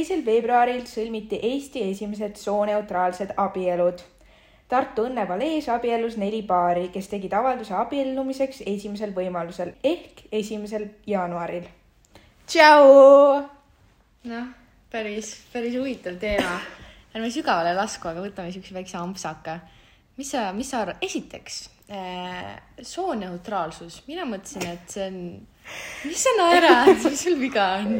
[0.00, 4.00] teisel veebruaril sõlmiti Eesti esimesed sooneutraalsed abielud.
[4.70, 11.66] Tartu Õnnepalees abiellus neli paari, kes tegid avalduse abiellumiseks esimesel võimalusel ehk esimesel jaanuaril.
[12.46, 13.42] tšau!
[14.30, 14.46] noh,
[14.90, 16.56] päris, päris huvitav teema.
[17.14, 19.58] ärme sügavale lasku, aga võtame siukse väikse ampsaka.
[20.16, 25.20] mis sa, mis sa arvad, esiteks äh, sooneutraalsus, mina mõtlesin, et see on,
[26.04, 27.96] mis sa naerad, mis sul viga on?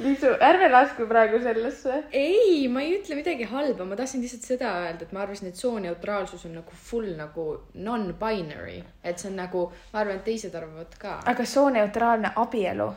[0.00, 2.04] Liisu, ärme lasku praegu sellesse.
[2.12, 5.60] ei, ma ei ütle midagi halba, ma tahtsin lihtsalt seda öelda, et ma arvasin, et
[5.60, 10.98] sooneutraalsus on nagu full nagu non-binary, et see on nagu, ma arvan, et teised arvavad
[11.00, 11.20] ka.
[11.32, 12.90] aga sooneutraalne abielu,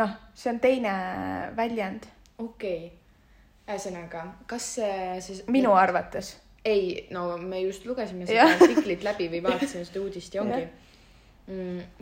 [0.00, 0.94] noh, see on teine
[1.56, 2.92] väljend okei okay.,
[3.64, 6.34] ühesõnaga, kas see siis minu arvates.
[6.64, 10.64] ei, no me just lugesime seda artiklit läbi või vaatasime seda uudist ja ongi.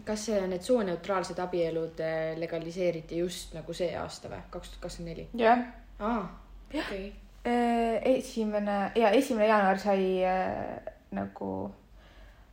[0.05, 5.17] Kas see- need sooneutraalsed abielud eh, legaliseeriti just nagu see aasta või, kaks tuhat kakskümmend
[5.17, 5.29] neli?
[5.35, 5.65] jah.
[5.99, 6.23] aa,
[6.71, 7.13] okei.
[8.15, 11.73] esimene ja esimene jaanuar sai äh, nagu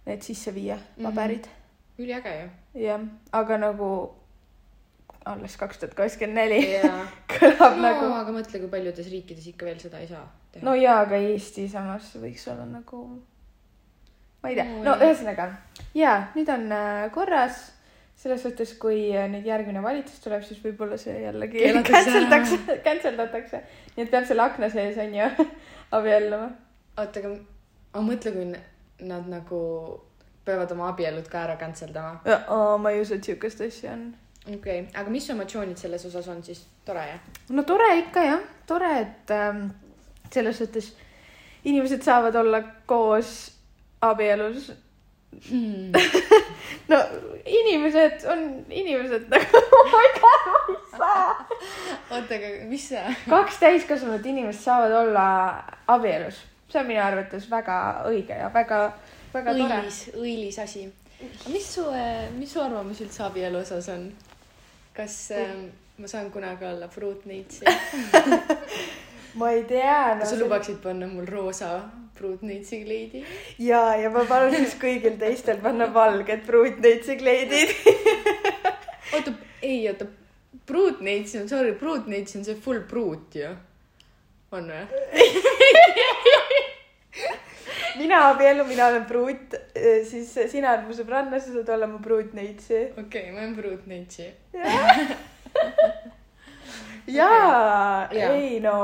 [0.08, 2.02] need sisse viia, paberid mm.
[2.04, 2.48] üliäge ju.
[2.48, 2.82] -hmm.
[2.86, 3.92] jah, aga nagu
[5.26, 6.62] alles kaks tuhat kakskümmend neli
[7.38, 8.14] kõlab no nagu.
[8.18, 11.68] aga mõtle, kui paljudes riikides ikka veel seda ei saa teha no jaa, aga Eesti
[11.70, 13.04] samas võiks olla nagu,
[14.44, 15.52] ma ei tea No ühesõnaga
[15.98, 17.70] ja nüüd on äh, korras
[18.20, 22.32] selles suhtes, kui äh, nüüd järgmine valitsus tuleb, siis võib-olla see jällegi Keelatakse cancel ära.
[22.34, 23.62] takse, cancel datakse.
[23.96, 25.30] nii et peab seal akna sees on ju
[26.00, 26.52] abielluma.
[26.98, 27.34] oota, aga,
[27.94, 29.60] aga mõtle, kui nad nagu
[30.48, 32.20] peavad oma abielud ka ära cancel dama.
[32.82, 34.10] ma ei usu, et siukest asja on.
[34.48, 37.30] okei okay., aga mis emotsioonid selles osas on siis, tore jah?
[37.56, 39.70] no tore ikka jah, tore, et ähm,
[40.34, 40.92] selles suhtes
[41.64, 43.59] inimesed saavad olla koos
[44.02, 44.72] abielus.
[45.50, 45.92] Hmm.
[46.92, 46.98] no
[47.46, 49.60] inimesed on inimesed nagu,
[49.92, 51.26] ma ei tea, ma ei saa.
[52.10, 53.04] oota, aga mis sa?
[53.30, 55.26] kaks täiskasvanud inimest saavad olla
[55.88, 57.78] abielus, see on minu arvates väga
[58.10, 58.82] õige ja väga,
[59.36, 59.78] väga tore.
[59.78, 60.88] õilis, õilis asi.
[61.54, 61.86] mis su,
[62.40, 64.10] mis su arvamus üldse abielu osas on?
[64.98, 65.54] kas äh,
[66.02, 67.72] ma saan kunagi olla pruutneits ja
[69.40, 71.70] ma ei tea no, kas sa lubaksid panna mul roosa
[72.20, 73.24] pruutneitsi kleidi?
[73.64, 77.70] ja, ja ma palun siis kõigil teistel panna valged pruutneitsi kleidid.
[79.16, 79.32] oota,
[79.64, 80.06] ei oota,
[80.70, 83.50] pruutneits on, sorry, pruutneits on see full pruut ju.
[84.52, 84.84] on või?
[88.00, 89.56] mina abiellun, mina olen pruut,
[90.10, 92.78] siis sina oled mu sõbranna, sa saad olla mu pruutneitsi.
[92.98, 94.26] okei okay,, ma olen pruutneitsi.
[97.08, 97.40] jaa,
[98.20, 98.34] Jaa.
[98.34, 98.76] ei no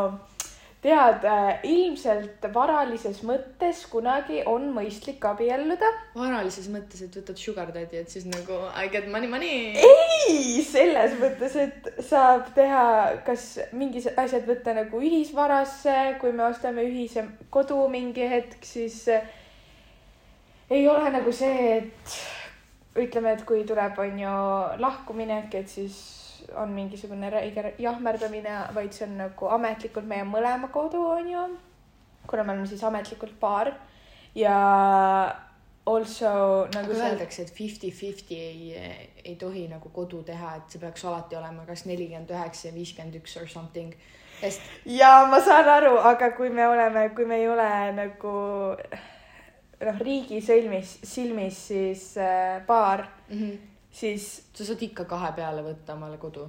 [0.86, 1.26] tead,
[1.66, 5.90] ilmselt varalises mõttes kunagi on mõistlik abielluda.
[6.16, 9.74] varalises mõttes, et võtad sugar daddy, et siis nagu I get money, money.
[9.80, 12.84] ei, selles mõttes, et saab teha,
[13.26, 19.26] kas mingid asjad võtta nagu ühisvarasse, kui me ostame ühise kodu mingi hetk, siis eh,
[20.70, 22.20] ei ole nagu see, et
[23.02, 24.36] ütleme, et kui tuleb, on ju
[24.82, 25.98] lahkuminek, et siis
[26.56, 31.48] on mingisugune räige jahmerdamine, vaid see on nagu ametlikult meie mõlema kodu, on ju.
[32.28, 33.74] kuna me oleme siis ametlikult paar
[34.36, 34.56] ja
[35.86, 36.30] also
[36.74, 41.06] nagu aga see öeldakse, et fifty-fifty ei, ei tohi nagu kodu teha, et see peaks
[41.06, 43.94] alati olema kas nelikümmend üheksa ja viiskümmend üks or something.
[44.40, 47.70] sest ja ma saan aru, aga kui me oleme, kui me ei ole
[48.00, 48.34] nagu
[49.86, 53.58] noh, riigi sõlmis, silmis siis äh, paar, mm -hmm.
[53.96, 56.48] Siis sa saad ikka kahe peale võtta omale kodu.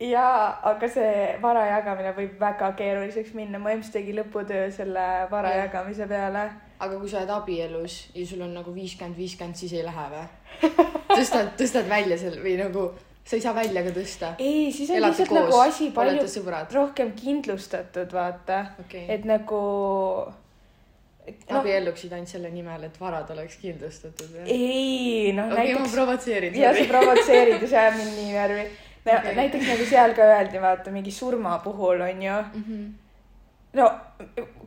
[0.00, 3.58] jaa, aga see vara jagamine võib väga keeruliseks minna.
[3.58, 5.66] mu emps tegi lõputöö selle vara Jah.
[5.66, 6.44] jagamise peale.
[6.78, 10.24] aga kui sa oled abielus ja sul on nagu viiskümmend, viiskümmend, siis ei lähe või?
[11.18, 12.88] tõstad, tõstad välja selle või nagu
[13.26, 14.32] sa ei saa välja ka tõsta.
[14.38, 19.06] ei, siis on Elate lihtsalt koos, nagu asi palju rohkem kindlustatud, vaata Okei.
[19.08, 19.62] et nagu.
[21.26, 21.60] no..
[21.60, 26.58] abielluksid ainult selle nimel, et varad oleks kindlustatud ei, noh okei, ma näiteks provotseerin.
[26.60, 29.16] ja sa provotseerid ja see ajab mind nii närvi no,.
[29.18, 29.34] Okei.
[29.40, 32.38] näiteks nagu seal ka öeldi, vaata mingi surma puhul on ju.
[32.60, 32.86] Mhm.
[33.76, 33.90] no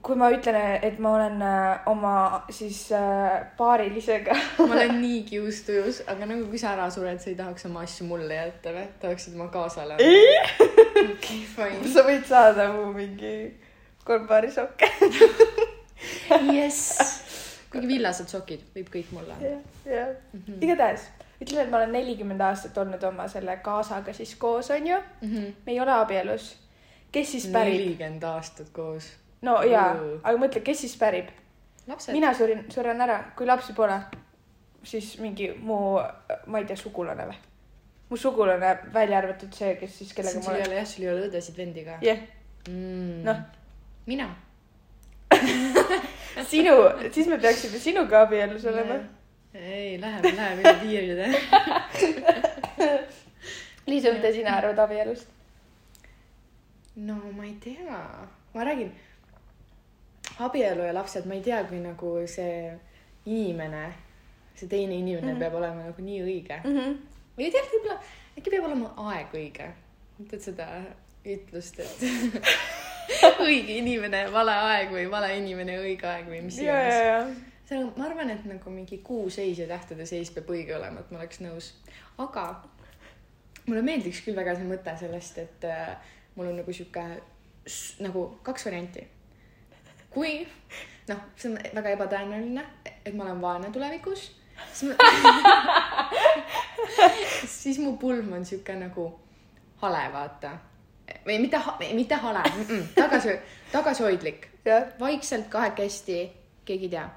[0.05, 2.13] kui ma ütlen, et ma olen äh, oma
[2.53, 4.35] siis äh, paarilisega.
[4.59, 8.07] ma olen nii kiustujus, aga nagu kui sa ära sured, sa ei tahaks oma asju
[8.09, 8.85] mulle jätta või?
[9.01, 10.37] tahaksid oma kaasale ei,
[11.15, 11.83] okei, fine.
[11.93, 13.33] sa võid saada mu mingi
[14.05, 14.87] kolm paari sokke.
[16.57, 16.99] jess.
[17.71, 19.55] kuigi villased sokid võib kõik mulle anda.
[19.55, 20.13] jah, jah.
[20.61, 21.09] igatahes
[21.39, 25.01] ütleme, et ma olen nelikümmend aastat olnud oma selle kaasaga siis koos, on ju.
[25.21, 26.55] me ei ole abielus.
[27.11, 27.73] kes siis pärib?
[27.79, 29.11] nelikümmend aastat koos.
[29.41, 29.93] no jaa
[30.23, 31.29] aga mõtle, kes siis pärib?
[32.11, 33.99] mina surin, suren ära, kui lapsi pole,
[34.83, 35.99] siis mingi mu,
[36.45, 37.39] ma ei tea, sugulane või?
[38.09, 40.71] mu sugulane, välja arvatud see, kes siis, kellega sul ma ei olen.
[40.71, 42.23] ole jah, sul ei ole õdesid-vendi ka jah,
[42.67, 43.19] mm.
[43.25, 43.43] Noh.
[44.09, 44.31] mina.
[46.51, 46.75] sinu,
[47.11, 48.99] siis me peaksime sinuga abielus olema.
[49.53, 51.29] ei, läheb, läheb üle piiride.
[53.89, 55.27] Liisa, mida sina arvad abielust?
[56.99, 57.99] no ma ei tea,
[58.53, 58.91] ma räägin,
[60.39, 62.73] abielu ja lapsed, ma ei tea, kui nagu see
[63.25, 63.93] inimene,
[64.55, 65.35] see teine inimene mm.
[65.35, 65.39] -hmm.
[65.39, 66.61] peab olema nagu nii õige.
[66.63, 66.97] Mhm.
[67.37, 67.99] või ei tea, võib-olla
[68.37, 69.71] äkki peab olema aeg õige.
[70.29, 70.67] tead seda
[71.25, 71.99] ütlust, et
[73.47, 77.37] õige inimene, vale aeg või vale inimene, õige aeg või mis iganes.
[77.75, 81.13] on, ma arvan, et nagu mingi kuu seis ja tähtede seis peab õige olema, et
[81.13, 81.71] ma oleks nõus.
[82.17, 82.45] aga
[83.69, 85.93] mulle meeldiks küll väga see mõte sellest, et äh,
[86.35, 87.05] mul on nagu sihuke
[88.05, 89.07] nagu kaks varianti.
[90.09, 90.47] kui
[91.09, 92.63] noh, see on väga ebatõenäoline,
[93.05, 94.21] et ma olen vaene tulevikus,
[94.73, 94.93] siis ma
[97.59, 99.05] siis mu pulm on sihuke nagu
[99.81, 100.51] hale, vaata.
[101.25, 101.61] Või mitte,
[101.93, 102.43] mitte hale,
[102.95, 103.39] tagasi,
[103.71, 106.21] tagasihoidlik, jah, vaikselt kahekesti,
[106.65, 107.09] keegi ei tea.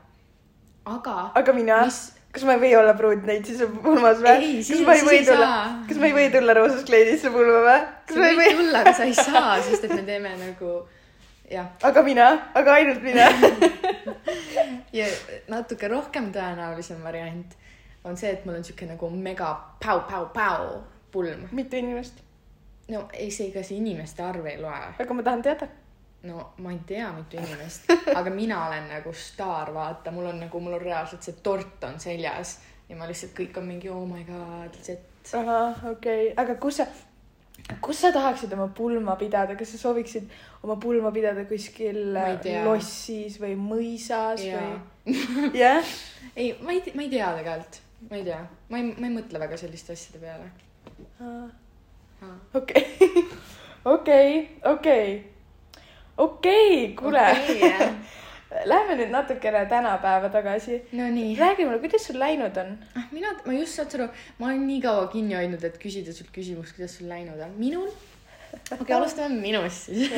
[0.85, 2.01] aga aga mina mis,
[2.33, 5.53] kas ma ei või olla pruutneid siis pulmas või kas ma ei või tulla
[5.89, 7.79] kas ma ei või tulla roosas kleidisse pulma või?
[8.15, 8.51] sa võid või?
[8.59, 10.75] tulla, aga sa ei saa, sest et me teeme nagu
[11.53, 13.29] jah, aga mina, aga ainult mina.
[14.99, 15.09] ja
[15.53, 17.57] natuke rohkem tõenäolisem variant
[18.09, 19.53] on see, et mul on siuke nagu mega
[19.83, 20.81] päu-päu-päu
[21.13, 21.47] pulm.
[21.53, 22.23] mitu inimest,
[22.89, 24.83] no ei, see, ega see inimeste arv ei loe.
[24.99, 25.69] aga ma tahan teada.
[26.29, 30.61] no ma ei tea, mitu inimest, aga mina olen nagu staar, vaata, mul on nagu,
[30.61, 32.59] mul on reaalselt see tort on seljas
[32.89, 34.99] ja ma lihtsalt, kõik on mingi oh my god, Z.
[35.39, 36.89] ahah, okei okay., aga kus sa,
[37.85, 40.29] kus sa tahaksid oma pulma pidada, kas sa sooviksid
[40.63, 42.65] oma pulma pidada kuskil tea.
[42.67, 44.67] lossis või mõisas jaa
[45.07, 45.17] või?
[45.63, 45.95] jah,
[46.37, 47.81] ei, ma ei, ma ei tea tegelikult,
[48.11, 50.53] ma ei tea, ma ei, ma ei mõtle väga selliste asjade peale.
[52.55, 52.87] okei,
[53.85, 54.33] okei,
[54.65, 55.07] okei,
[56.17, 57.73] okei, kuule Okei,
[58.69, 60.83] Lähme nüüd natukene tänapäeva tagasi.
[60.93, 61.37] Nonii.
[61.39, 62.75] räägi mulle, kuidas sul läinud on?
[62.97, 64.09] ah, mina, ma just saad aru,
[64.39, 67.55] ma olen nii kaua kinni hoidnud, et küsida sult küsimust, kuidas sul läinud on.
[67.57, 67.89] minul?
[67.89, 70.13] okei okay,, alustame minust siis.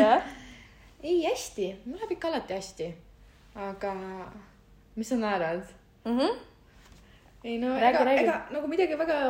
[1.07, 2.89] ei, hästi, mul läheb ikka alati hästi.
[3.69, 3.95] aga
[4.97, 5.63] mis sa naerad?
[7.45, 9.21] ei no Räägi, ega, ega nagu midagi väga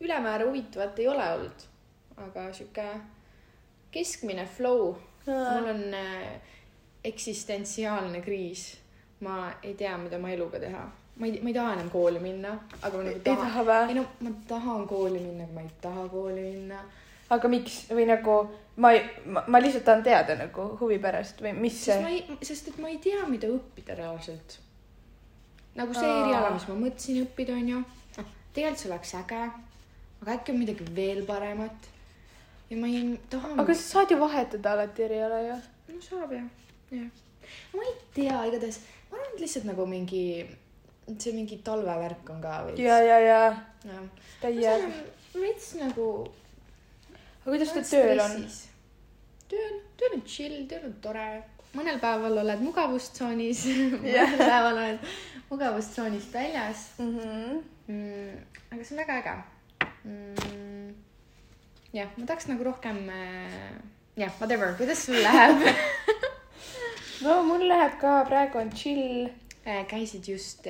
[0.00, 1.67] ülemäära huvitavat ei ole olnud.
[2.26, 2.88] Aga sihuke
[3.90, 4.94] keskmine flow.
[5.26, 6.40] mul on äh,
[7.04, 8.78] eksistentsiaalne kriis.
[9.20, 10.84] ma ei tea, mida ma eluga teha.
[11.16, 13.44] ma ei, ma ei taha enam kooli minna, aga ma nagu ei tahan.
[13.46, 13.94] taha või ei?
[13.98, 16.80] no ma tahan kooli minna, aga ma ei taha kooli minna.
[17.36, 18.38] aga miks või nagu
[18.76, 22.22] ma ei, ma lihtsalt tahan teada nagu huvi pärast või mis sest ma see?
[22.22, 24.58] ei, sest et ma ei tea, mida õppida reaalselt.
[25.78, 27.82] nagu see eriala, mis ma mõtlesin õppida, onju.
[28.18, 29.44] noh, tegelikult see oleks äge,
[30.22, 31.94] aga äkki on midagi veel paremat.
[32.70, 33.54] Ja ma ei taha.
[33.62, 35.56] aga sa saad ju vahetada alati eriala ju.
[35.94, 36.48] no saab jah,
[36.90, 37.10] jah.
[37.74, 38.80] ma ei tea, igatahes
[39.10, 40.24] ma arvan, et lihtsalt nagu mingi,
[41.18, 42.80] see mingi talvevärk on ka veits.
[42.80, 43.38] ja, ja, ja
[43.84, 44.02] jah.
[44.42, 44.74] täie.
[45.34, 46.08] veits nagu.
[47.42, 48.36] aga kuidas teil tööl on??
[49.48, 51.28] tööl, tööl on chill, tööl on tore.
[51.78, 53.64] mõnel päeval oled mugavustsoonis,
[54.16, 54.28] Jah.
[54.28, 55.10] mõnel päeval oled
[55.50, 57.60] mugavustsoonist väljas Mhm.
[57.88, 58.34] mm,.
[58.72, 59.36] aga see on väga äge
[60.04, 60.67] mm,.
[61.92, 63.78] jah, ma tahaks nagu rohkem äh,,
[64.16, 65.64] jah, whatever, kuidas sul läheb
[67.24, 69.30] no mul läheb ka, praegu on chill.
[69.64, 69.84] äh,?
[69.88, 70.68] käisid just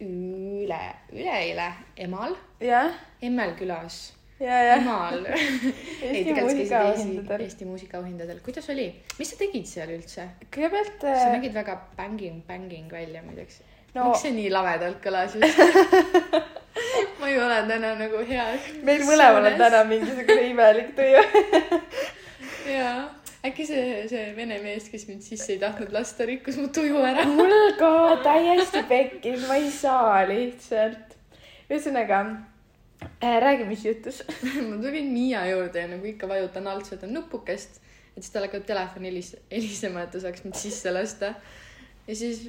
[0.00, 0.80] üle,
[1.12, 4.76] üleeile Emal, jah, Emmel külas, ja, ja.
[4.80, 5.26] Emal.
[6.02, 7.44] Eesti muusikaauhindadel.
[7.44, 8.86] Eesti muusikaauhindadel, kuidas oli,
[9.18, 10.30] mis sa tegid seal üldse?
[10.48, 13.60] kõigepealt sa äh, nägid väga bänging, bänging välja muideks
[13.94, 14.08] no..
[14.08, 16.50] miks see nii lamedalt kõlas just?
[17.20, 18.44] ma ei ole täna nagu hea.
[18.86, 21.22] meil mõlemal on täna mingisugune imelik tuju.
[22.76, 23.08] jaa,
[23.46, 27.26] äkki see, see vene mees, kes mind sisse ei tahtnud lasta, rikkus mu tuju ära.
[27.28, 27.92] mul ka
[28.24, 31.18] täiesti pekkis, ma ei saa lihtsalt.
[31.70, 32.22] ühesõnaga
[33.02, 34.22] äh,, räägi, mis juhtus.
[34.68, 37.82] ma tulin Miia juurde ja nagu ikka vajutan alt seda nupukest,
[38.14, 41.34] et siis tal hakkab telefon helis-, helisema, et ta saaks mind sisse lasta.
[42.06, 42.48] ja siis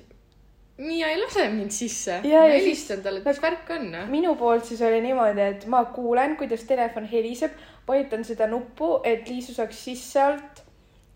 [0.82, 2.20] Miia ei lase mind sisse.
[2.26, 3.88] Ja, ma helistan talle, et mis värk on.
[3.94, 4.08] noh.
[4.10, 7.54] minu poolt siis oli niimoodi, et ma kuulen, kuidas telefon heliseb,
[7.88, 10.64] vajutan seda nuppu, et Liisu saaks sisse alt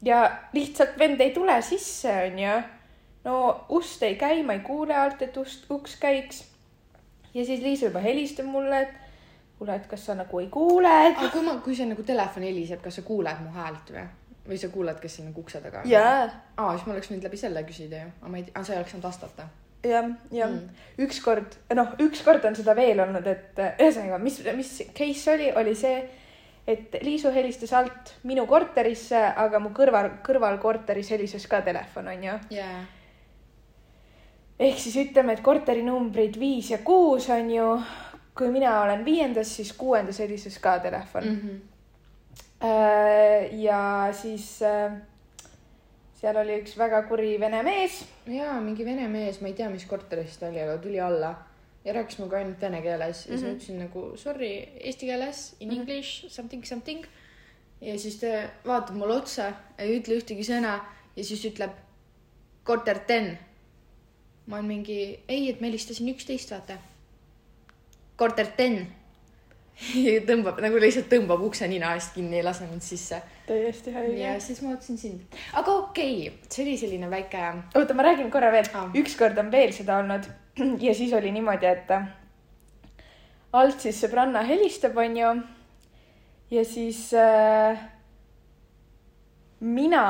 [0.05, 0.19] ja
[0.53, 2.57] lihtsalt vend ei tule sisse, onju.
[3.25, 3.39] no
[3.73, 6.43] ust ei käi, ma ei kuule alt, et ust, uks käiks.
[7.33, 8.93] ja siis Liisu juba helistab mulle, et
[9.57, 12.45] kuule, et kas sa nagu ei kuule, et aga kui ma, kui see nagu telefon
[12.45, 14.05] heliseb, kas sa kuuled mu häält või?
[14.47, 15.89] Või sa kuulad, kes siin nagu ukse taga on?
[15.89, 16.25] jaa,
[16.57, 18.81] aa, siis ma oleks võinud läbi selle küsida ju, aga ma ei tea, sa ei
[18.81, 19.47] oleks saanud vastata.
[19.85, 24.71] jah, jah mm., ükskord, noh, ükskord on seda veel olnud, et äh, ühesõnaga, mis, mis
[24.97, 25.97] case oli, oli see,
[26.67, 32.39] et Liisu helistas alt minu korterisse, aga mu kõrval, kõrvalkorteris helises ka telefon, onju.
[32.53, 32.81] jaa.
[34.59, 37.69] ehk siis ütleme, et korterinumbrid viis ja kuus on ju,
[38.37, 41.39] kui mina olen viiendas, siis kuuendas helises ka telefon mm.
[41.41, 41.63] -hmm.
[43.65, 43.81] Ja
[44.13, 44.95] siis äh,
[46.19, 49.85] seal oli üks väga kuri vene mees jaa, mingi vene mees, ma ei tea, mis
[49.89, 51.33] korteris ta oli, aga tuli alla
[51.85, 53.49] ja rääkis minuga ainult vene keeles ja siis Mhm.
[53.49, 55.79] ma ütlesin nagu sorry eesti keeles, in Mhm.
[55.81, 57.05] english, something, something.
[57.81, 58.27] ja siis ta
[58.65, 60.79] vaatab mulle otsa, ei ütle ühtegi sõna
[61.15, 61.71] ja siis ütleb
[62.63, 63.37] korter ten.
[64.47, 66.77] ma olen mingi, ei, et ma helistasin üksteist, vaata.
[68.17, 68.87] korter ten.
[70.29, 73.21] tõmbab nagu lihtsalt tõmbab ukse nina eest kinni ei lase mind sisse.
[73.47, 75.39] täiesti haige ja siis ma ootasin sind.
[75.53, 77.41] aga okei okay., see oli selline väike
[77.75, 80.29] oota, ma räägin korra veel ah., ükskord on veel seda olnud
[80.87, 81.91] ja siis oli niimoodi, et
[83.55, 85.33] alt siis sõbranna helistab, onju.
[86.51, 87.83] ja siis äh,
[89.59, 90.05] mina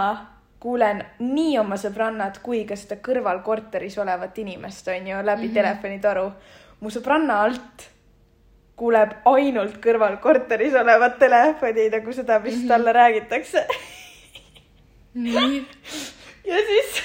[0.62, 5.50] kuulen nii oma sõbrannat kui ka seda kõrval korteris olevat inimest, onju, läbi mm.
[5.50, 5.54] -hmm.
[5.54, 6.32] telefonitoru.
[6.80, 7.95] mu sõbranna alt
[8.76, 12.68] kuuleb ainult kõrval korteris olevat telefoni nagu seda, mis mm -hmm.
[12.68, 13.68] talle räägitakse
[15.14, 15.68] nii
[16.46, 17.02] ja siis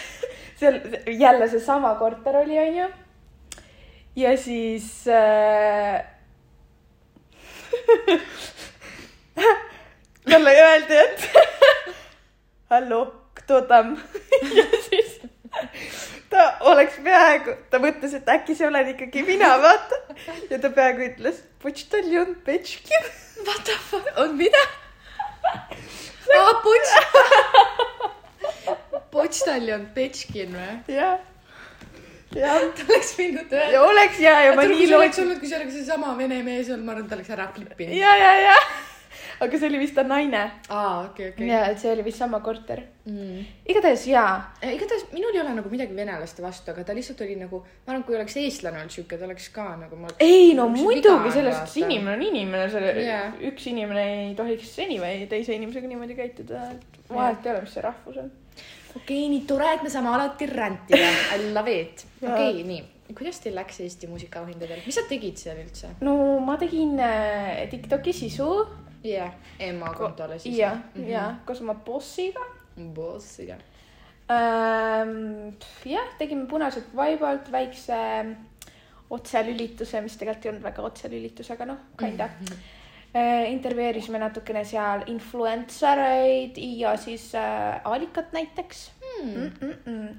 [0.56, 2.88] seal jälle seesama korter oli, onju.
[4.16, 6.04] ja siis äh...
[10.30, 11.30] talle öeldi, et
[12.70, 13.96] hallo, kto tam
[14.58, 15.20] ja siis
[16.30, 19.98] ta oleks peaaegu, ta mõtles, et äkki see olen ikkagi mina, vaata.
[20.50, 23.08] ja ta peaaegu ütles, počtaljon Petškin.
[23.46, 24.62] What the fuck, on mida?
[26.38, 26.92] aa, pots.
[29.10, 30.76] potstaljon Petškin või?
[30.94, 31.18] jah,
[32.36, 33.72] jah, ta oleks võinud öelda.
[33.74, 35.32] ja oleks ja, ja ma nii lootsin.
[35.40, 37.96] kui see oleks seesama vene mees olnud, ma arvan, et ta oleks ära klippinud.
[37.96, 38.56] ja, ja, ja,
[39.40, 41.48] aga see oli vist ta naine aa, okei, okei.
[41.48, 42.82] ja, et see oli vist sama korter.
[43.10, 43.40] Mm.
[43.72, 44.34] igatahes jaa,
[44.68, 48.04] igatahes minul ei ole nagu midagi venelaste vastu, aga ta lihtsalt oli nagu, ma arvan,
[48.06, 52.18] kui oleks eestlane olnud siuke, ta oleks ka nagu ei no muidugi selles suhtes inimene
[52.18, 53.32] on inimene, selle yeah.
[53.50, 57.84] üks inimene ei tohiks anyway teise inimesega niimoodi käituda, et vahet ei ole, mis see
[57.86, 58.30] rahvus on.
[58.92, 61.10] okei okay,, nii tore, et me saame alati rändida.
[61.34, 62.04] I love it.
[62.20, 63.14] Okei okay,, nii.
[63.16, 65.96] kuidas teil läks Eesti muusikaauhindadel, mis sa tegid seal üldse?
[66.04, 68.52] no ma tegin äh, Tiktoki sisu
[69.04, 70.58] jah, ema kontole siis.
[70.58, 70.76] ja,
[71.06, 72.40] ja koos oma bossiga
[72.94, 73.56] bossiga.
[74.30, 75.54] ähm,.
[75.84, 77.96] jah, tegime Punaselt vaibalt väikse
[79.10, 82.46] otselülituse, mis tegelikult ei olnud väga otselülitus, aga noh, kinda mm.
[82.46, 83.46] -hmm.
[83.50, 88.90] intervjueerisime natukene seal influencer eid ja siis äh, Alikat näiteks
[89.20, 89.30] Hmm.
[89.34, 89.52] mm.
[89.60, 90.14] -mm -mm.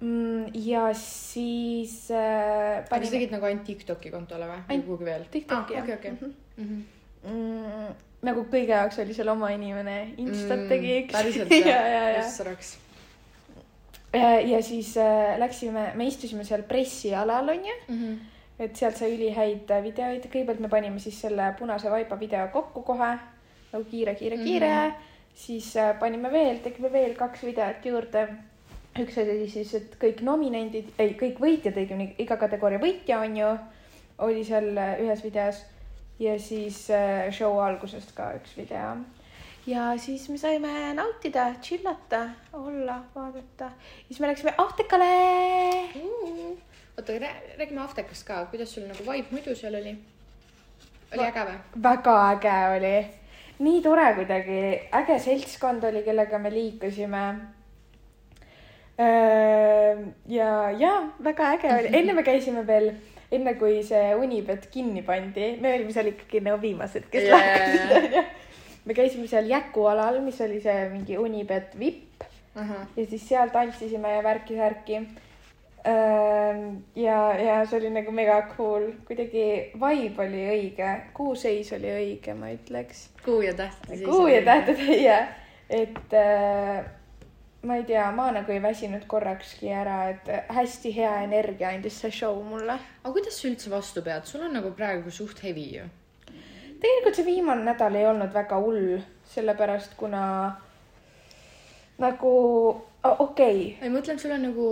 [0.00, 4.58] Mm, ja siis äh, sa tegid nagu ainult Tiktoki kontole või?
[4.68, 5.24] või kuhugi veel?
[5.30, 5.82] TikToki Ah, jah.
[5.82, 6.34] okei, okei Mhm.
[6.56, 6.72] Mhm.
[6.72, 6.84] mm,.
[8.26, 11.12] Nagu kõige jaoks oli seal oma inimene, Instat tegi üks.
[11.12, 12.24] päriselt ja, ja, ja.
[12.30, 12.76] saraks.
[14.14, 18.16] ja, ja siis äh, läksime, me istusime seal pressialal onju, Mhm.
[18.58, 22.82] et sealt sai ülihäid äh, videoid, kõigepealt me panime siis selle punase vaiba video kokku
[22.82, 23.14] kohe
[23.72, 24.90] nagu kiire, kiire, kiire mm.
[24.90, 25.14] -hmm.
[25.34, 28.28] siis äh, panime veel, tegime veel kaks videot juurde.
[28.98, 33.50] üks oli siis, et kõik nominendid, ei kõik võitjad, õigemini iga kategooria võitja on ju,
[34.18, 35.58] oli seal äh, ühes videos
[36.18, 38.96] ja siis äh, show algusest ka üks video
[39.66, 42.20] ja siis me saime nautida, chillata,
[42.52, 43.70] olla, vaadata.
[44.08, 45.10] siis me läksime Ahtekale.
[46.98, 47.12] oota,
[47.58, 49.96] räägime Aftekast ka, kuidas sul nagu vibe muidu seal oli?
[51.12, 51.58] oli äge või?
[51.82, 52.94] väga äge oli,
[53.58, 54.62] nii tore kuidagi,
[55.00, 57.26] äge seltskond oli, kellega me liikusime.
[60.38, 60.94] ja, ja
[61.24, 62.92] väga äge oli, enne me käisime veel,
[63.32, 67.96] enne kui see Unibet kinni pandi, me olime seal ikkagi nagu viimased, kes Jaa, lahkusid
[68.00, 68.24] onju.
[68.86, 72.26] me käisime seal Jäku alal, mis oli see mingi Unibet vipp
[72.96, 75.00] ja siis seal tantsisime ja värki-särki.
[76.96, 82.50] ja, ja see oli nagu mega cool, kuidagi vibe oli õige, kuuseis oli õige, ma
[82.54, 83.08] ütleks.
[83.24, 83.86] Kuu ja täht.
[84.04, 85.20] kuu ja tähted ja,
[85.70, 86.86] et äh,
[87.62, 92.10] ma ei tea, ma nagu ei väsinud korrakski ära, et hästi hea energia andis see
[92.10, 92.78] show mulle.
[93.02, 95.86] aga kuidas sa üldse vastu pead, sul on nagu praegu suht hevi ju.
[96.82, 98.98] tegelikult see viimane nädal ei olnud väga hull,
[99.34, 100.24] sellepärast kuna
[101.98, 102.34] nagu
[103.02, 104.68] okei okay., ei, ma mõtlen, sul on nagu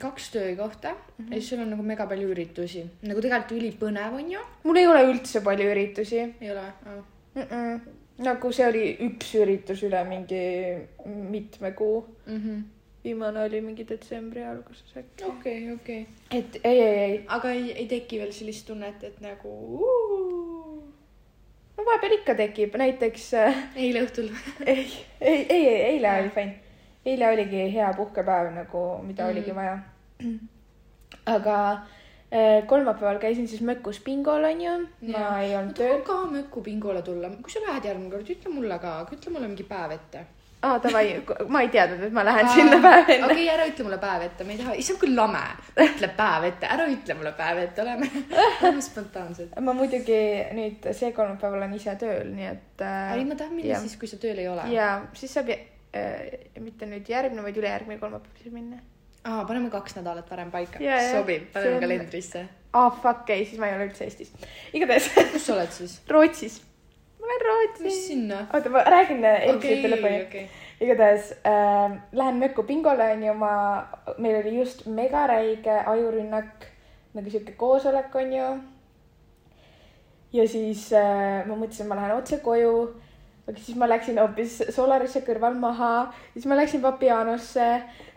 [0.00, 0.98] kaks töökohta mm.
[1.18, 1.34] -hmm.
[1.34, 4.40] ja siis sul on nagu mega palju üritusi, nagu tegelikult ülipõnev on ju.
[4.64, 7.04] mul ei ole üldse palju üritusi ei ole oh.?
[7.34, 7.42] mm.
[7.42, 7.80] -mm.
[8.18, 10.42] Nagu see oli üks üritus üle mingi
[11.06, 12.62] mitme kuu Mm -hmm.
[13.04, 15.24] viimane oli mingi detsembri alguses äkki.
[15.24, 16.06] okei, okei.
[16.30, 19.48] et ei, ei, ei, aga ei, ei teki veel sellist tunnet, et nagu
[19.80, 20.82] uh,
[21.76, 24.30] no vahepeal ikka tekib, näiteks äh, eile õhtul.
[24.66, 24.86] ei,
[25.20, 26.54] ei, ei, ei, eile oli fine.
[27.06, 29.30] eile oligi hea puhkepäev nagu, mida mm.
[29.30, 29.78] Oligi vaja.
[31.36, 31.58] aga
[32.66, 34.78] kolmapäeval käisin siis mökus bingol onju,
[35.12, 36.00] ma ei olnud tööl.
[36.06, 39.66] ka möku bingole tulla, kui sa lähed järgmine kord, ütle mulle ka, ütle mulle mingi
[39.68, 40.24] päev ette.
[40.66, 41.20] aa, davai,
[41.52, 43.28] ma ei teadnud, et ma lähen sinna päev enne.
[43.30, 45.44] okei, ära ütle mulle päev ette, ma ei taha, issand kui lame.
[45.86, 48.10] ütle päev ette, ära ütle mulle päev ette, oleme,
[48.64, 49.54] oleme spontaansed.
[49.68, 50.18] ma muidugi
[50.58, 53.86] nüüd see kolmapäev olen ise tööl, nii et äh, ei, ma tahan minna jah.
[53.86, 54.66] siis, kui sa tööl ei ole.
[54.74, 58.82] ja siis saab äh, mitte nüüd järgmine, vaid ülejärgmine kolmapäev siis minna.
[59.26, 61.10] aa, paneme kaks nädalat varem paika jah.
[61.12, 62.44] sobib, paneme on- kalendrisse.
[62.72, 64.32] aa, fuck ei, siis ma ei ole üldse Eestis.
[64.74, 65.98] igatahes kus sa oled siis?
[66.10, 66.60] Rootsis.
[67.20, 68.06] ma olen mis Rootsis.
[68.06, 68.46] sinna?
[68.54, 70.22] oota, ma räägin eelmise okei, telefoni.
[70.22, 70.46] okei.
[70.80, 73.52] igatahes äh, lähen mökku bingole onju, ma,
[74.18, 76.66] meil oli just megaräige ajurünnak,
[77.14, 78.48] nagu sihuke koosolek onju.
[80.36, 82.72] ja siis äh, ma mõtlesin, ma lähen otse koju,
[83.46, 85.92] aga siis ma läksin hoopis Solarisse kõrval maha,
[86.34, 87.68] siis ma läksin Papianosse,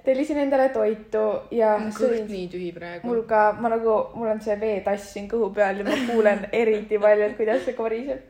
[0.06, 3.22] tellisin endale toitu ja on kõht nii tühi praegu mul.
[3.30, 7.30] ka, ma nagu, mul on see veetass siin kõhu peal ja ma kuulen eriti palju,
[7.30, 8.26] et kuidas see koriseb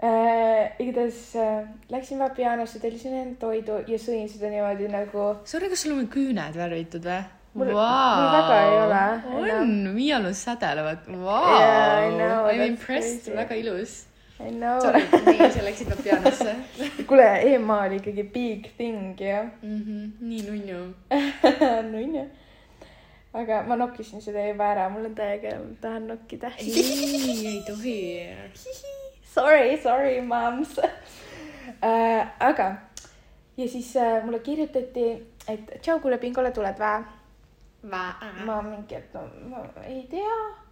[0.00, 0.72] äh,.
[0.80, 5.98] igatahes äh, läksin Vapianosse, tellisin enda toidu ja sõin seda niimoodi nagu, Sorry, kas sul
[5.98, 7.22] on küüned värvitud või?
[7.54, 9.02] Mul- mul väga ei ole
[9.60, 14.00] on, viialus sädelevad, vau I m impressed, väga ilus.
[14.40, 14.80] I know.
[15.26, 16.54] Nii, sa läksid nüüd pianosse
[17.08, 19.42] kuule, ema oli ikkagi big thing ju.
[19.62, 19.82] mm.
[19.82, 20.10] -hmm.
[20.20, 20.94] nii nunnu.
[21.92, 22.24] nunnu.
[23.32, 26.50] aga ma nokkisin seda juba ära, mul on täiega, tahan nokkida.
[26.58, 28.28] ei, ei tohi.
[29.34, 30.78] Sorry, sorry, moms
[31.82, 32.26] äh,.
[32.40, 32.74] aga
[33.56, 37.02] ja siis äh, mulle kirjutati, et tšau, kuule, Pingole tuled vä?
[38.46, 40.63] ma mingi, et no ma ei tea.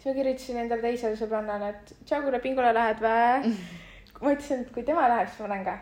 [0.00, 3.16] Siis ma kirjutasin endale teisele sõbrannale, et tšau, kuule, Pingole lähed vä?
[4.22, 5.78] ma ütlesin, et kui tema läheb, siis ma lähen ka.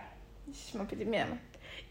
[0.53, 1.37] siis ma pidin minema.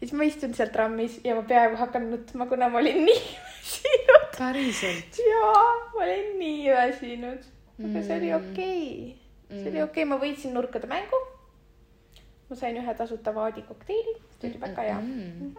[0.06, 3.22] siis ma istun seal trammis ja ma peaaegu hakkan nutma, kuna ma olin nii
[3.60, 4.28] väsinud.
[4.38, 5.18] päriselt.
[5.30, 5.64] jaa,
[5.94, 7.48] ma olin nii väsinud.
[7.84, 8.52] aga see oli Mm.
[8.52, 9.58] okei okay..
[9.62, 9.84] see oli Mm.
[9.84, 11.20] okei okay., ma võitsin nurkade mängu.
[12.50, 15.00] ma sain ühe tasuta vaadi kokteili, see oli väga hea.
[15.00, 15.56] Mm.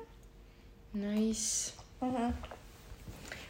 [0.94, 1.74] Nice.
[2.02, 2.59] Mm -hmm.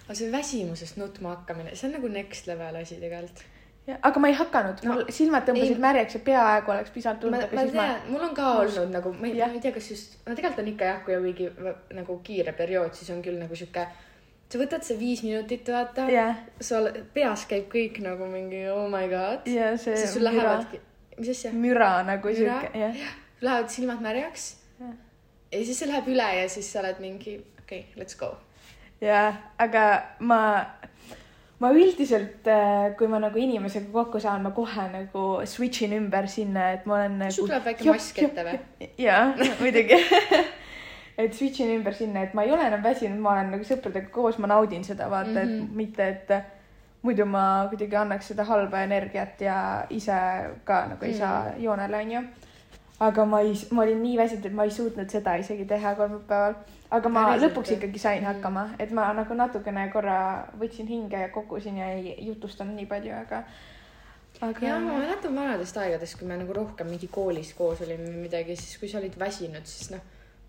[0.10, 3.46] Aga see väsimusest nutma hakkamine, see on nagu next level asi tegelikult.
[4.02, 4.82] Aga ma ei hakanud.
[4.86, 8.26] No, mul silmad tõmbasid ei- märjaks ja peaaegu oleks ma, tulnud, ma ma tean, mul
[8.28, 10.90] on ka olnud nagu, ma ei, ma ei tea, kas just, no tegelikult on ikka
[10.90, 11.50] jah, kui on mingi
[11.98, 13.86] nagu kiire periood, siis on küll nagu sihuke,
[14.50, 19.10] sa võtad see viis minutit, vaata, jah, sul peas käib kõik nagu mingi oh my
[19.10, 20.82] god, see siis sul müra, lähevadki,
[21.22, 23.08] mis asja, müra nagu siuke, jah.
[23.46, 24.52] lähevad silmad märjaks.
[24.84, 24.94] Jah.
[25.54, 28.36] ja siis see läheb üle ja siis sa oled mingi okei okay,, let's go.
[29.02, 29.84] jah, aga
[30.20, 30.40] ma,
[31.60, 32.48] ma üldiselt,
[32.98, 37.00] kui ma nagu inimesega kokku saan, ma kohe nagu switch in ümber sinna, et ma
[37.00, 37.32] olen nagu.
[37.36, 38.90] sul tuleb väike mask ette või??
[38.98, 40.00] jaa, muidugi.
[41.20, 44.12] et switch in ümber sinna, et ma ei ole enam väsinud, ma olen nagu sõpradega
[44.16, 45.56] koos, ma naudin seda, vaata mm, -hmm.
[45.56, 45.66] Mhm.
[45.66, 46.56] et mitte, et
[47.04, 49.58] muidu ma kuidagi annaks seda halba energiat ja
[49.90, 50.20] ise
[50.68, 51.18] ka nagu ei Mm.
[51.18, 52.22] saa joonele, onju.
[53.00, 56.56] Aga ma ei, ma olin nii väsinud, et ma ei suutnud seda isegi teha kolmapäeval.
[56.90, 60.20] aga ma Päriselt, lõpuks ikkagi sain hakkama, et ma nagu natukene korra
[60.60, 63.44] võtsin hinge ja kogusin ja ei jutustanud nii palju, aga,
[64.42, 68.26] aga ja ma mäletan vanadest aegadest, kui me nagu rohkem mingi koolis koos olime või
[68.26, 70.02] midagi, siis kui sa olid väsinud, siis noh,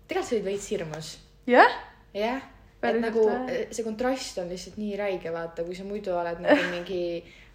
[0.09, 1.13] tegelikult sa olid veits hirmus.
[1.47, 1.77] jah,
[2.17, 2.41] jah,
[2.81, 3.61] et nagu või?
[3.69, 7.03] see kontrast on lihtsalt nii räige, vaata, kui sa muidu oled nagu mingi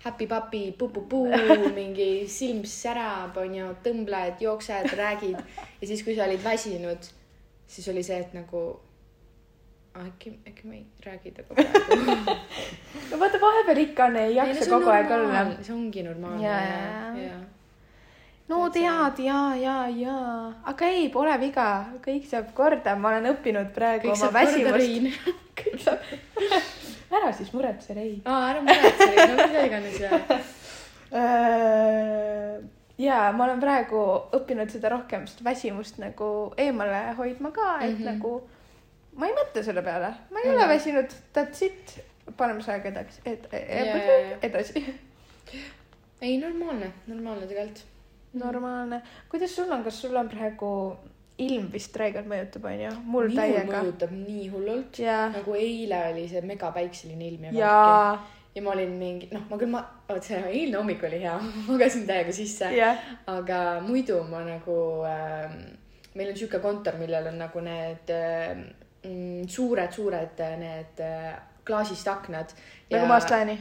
[0.06, 1.26] happy papi, pupupuu,
[1.78, 7.08] mingi silm särab, onju, tõmbled, jooksed, räägid ja siis, kui sa olid väsinud,
[7.66, 8.64] siis oli see, et nagu
[9.96, 12.34] "Ah, äkki, äkki ma ei räägi temaga praegu.
[13.10, 15.44] no vaata vahepeal ikka on, ei jaksa kogu aeg olla.
[15.62, 17.16] see ongi normaalne jaa.
[17.22, 17.38] ja.
[18.48, 20.18] no tead ja, ja, ja,
[20.72, 21.66] aga ei, pole viga,
[22.04, 25.32] kõik saab korda, ma olen õppinud praegu kõik oma väsimust.
[25.56, 26.02] Kõik saab,
[27.26, 28.22] ära siis muretse, Rein.
[28.24, 30.20] aa, ära muretse, Rein, no mida iganes ja.
[32.98, 34.02] ja ma olen praegu
[34.36, 36.28] õppinud seda rohkem, seda väsimust nagu
[36.60, 37.96] eemale hoidma ka, et mm.
[37.98, 38.04] -hmm.
[38.12, 38.48] nagu
[39.16, 40.68] ma ei mõtle selle peale, ma ei ole Mhm.
[40.74, 41.98] väsinud, that's it.
[42.36, 44.38] paneme see aeg edasi, ed-, Jaa, jaa, jaa.
[44.42, 44.80] edasi.
[46.20, 47.84] ei, normaalne, normaalne tegelikult.
[48.32, 50.96] normaalne, kuidas sul on, kas sul on praegu
[51.42, 53.82] ilm vist räigelt mõjutab, onju, mul minul täiega.
[53.82, 55.00] mõjutab nii hullult.
[55.02, 57.60] ja, nagu eile oli see megapäikseline ilm ja värki.
[57.60, 61.34] ja, ja ma olin mingi, noh, ma küll, ma, vot see eilne hommik oli hea,
[61.68, 62.94] magasin täiega sisse, ja,
[63.32, 65.58] aga muidu ma nagu äh,,
[66.16, 68.56] meil on sihuke kontor, millel on nagu need äh,
[69.04, 71.30] mm, suured-suured need äh,
[71.66, 72.56] klaasist aknad.
[72.90, 73.58] nagu maast laeni.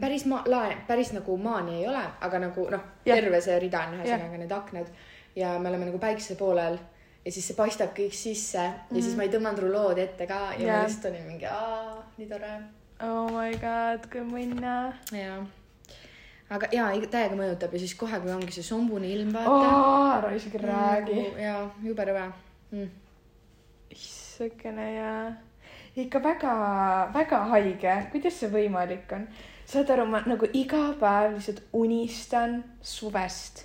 [0.00, 3.98] päris maa, lae, päris nagu maani ei ole, aga nagu noh, terve see rida on
[3.98, 4.94] ühesõnaga need aknad
[5.36, 6.78] ja me oleme nagu päikese poolel
[7.24, 9.02] ja siis see paistab kõik sisse ja mm -hmm.
[9.02, 10.80] siis ma ei tõmmanud rulood ette ka ja Jah.
[10.80, 12.56] ma lihtsalt olin mingi, aa, nii tore
[13.02, 14.92] oh my god, kui mõnna.
[15.12, 15.40] ja
[16.50, 20.12] aga ja täiega mõjutab ja siis kohe, kui ongi see sombune ilm, vaata oh,.
[20.18, 21.18] ära isegi räägi.
[21.18, 22.24] Nagu, ja jube rõve
[22.70, 22.88] mm..
[23.90, 25.12] issakene ja
[25.96, 29.28] ikka väga-väga haige, kuidas see võimalik on?
[29.66, 33.64] saad aru, ma nagu iga päev lihtsalt unistan suvest.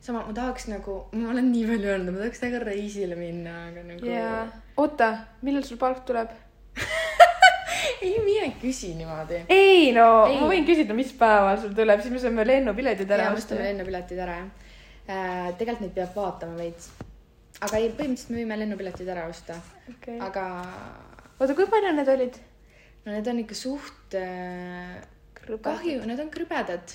[0.00, 3.84] sama, ma tahaks nagu, ma olen nii palju öelnud, ma tahaks täiega reisile minna, aga
[3.86, 4.30] nagu ja
[4.78, 5.10] oota,
[5.46, 6.30] millal sul palk tuleb?
[8.06, 9.42] ei mine küsi niimoodi.
[9.52, 13.54] ei no ma võin küsida, mis päeval sul tuleb, siis me saame lennupiletid ära osta
[13.54, 13.68] ostame.
[13.70, 14.48] lennupiletid ära jah
[15.08, 15.50] äh,.
[15.58, 16.92] tegelikult neid peab vaatama veits.
[17.60, 19.58] aga ei, põhimõtteliselt me võime lennupiletid ära osta,
[19.88, 20.18] Okay.
[20.20, 20.44] aga
[21.40, 22.38] oota, kui palju need olid?
[23.04, 24.98] no need on ikka suht äh,
[25.48, 26.94] kahju, need on krõbedad.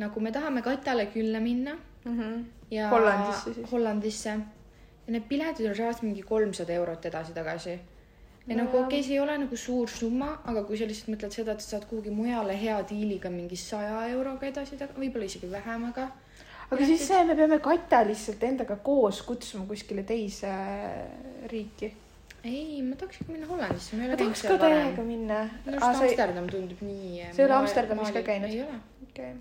[0.00, 2.18] nagu me tahame Katale külla minna mm.
[2.18, 2.44] -hmm.
[2.70, 3.72] ja Hollandisse siis.
[3.72, 7.70] Hollandisse ja need piletid on reaalselt mingi kolmsada eurot edasi-tagasi.
[7.70, 11.12] ja No nagu okei okay,, see ei ole nagu suur summa, aga kui sa lihtsalt
[11.14, 15.50] mõtled seda, et sa saad kuhugi mujale hea diiliga mingi saja euroga edasi-tagasi, võib-olla isegi
[15.50, 16.08] vähem, aga
[16.70, 20.54] aga siis see, me peame Katja lihtsalt endaga koos kutsuma kuskile teise
[21.52, 21.92] riiki.
[22.44, 25.44] ei, ma tahaks ikka minna Hollandisse, ma tahaks ka täiega minna.
[25.66, 27.30] minu arust Amsterdam tundub nii.
[27.30, 28.50] Sa ei ole Amsterdamis ka käinud?
[28.50, 28.82] ei ole.
[29.10, 29.34] Okay.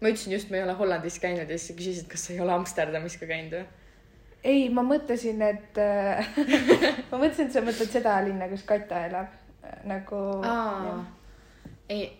[0.00, 2.40] Ma ütlesin just, ma ei ole Hollandis käinud ja siis sa küsisid, kas sa ei
[2.44, 3.64] ole Amsterdamis ka käinud või?
[4.46, 5.80] ei, ma mõtlesin, et
[7.10, 9.34] ma mõtlesin, et sa mõtled seda linna, kus Katja elab
[9.88, 10.20] nagu.
[11.88, 12.10] ei,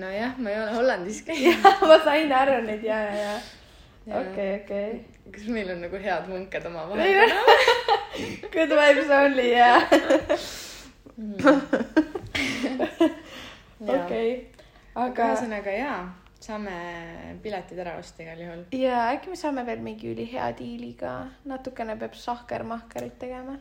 [0.00, 1.64] nojah, ma ei ole Hollandis käinud.
[1.88, 3.32] ma sain aru nüüd ja, ja,
[4.06, 4.20] ja.
[4.20, 4.90] okei, okei.
[5.32, 7.34] kas meil on nagu head mõnked Meil omavahel?
[8.54, 9.74] Good vibes only ja
[13.80, 14.30] okei,
[14.94, 16.00] aga aga ühesõnaga jaa,
[16.40, 16.74] saame
[17.42, 18.62] piletid ära osta igal juhul.
[18.72, 23.58] ja äkki me saame veel mingi ülihea diiliga, natukene peab sahker-mahkerit tegema.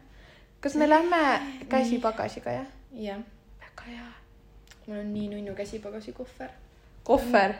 [0.63, 1.23] kas me lähme
[1.69, 2.69] käsipagasiga jah?
[2.93, 3.23] jah,
[3.65, 4.07] väga hea.
[4.87, 6.55] mul on nii nunnu käsipagasikoffer.
[7.03, 7.55] kohver,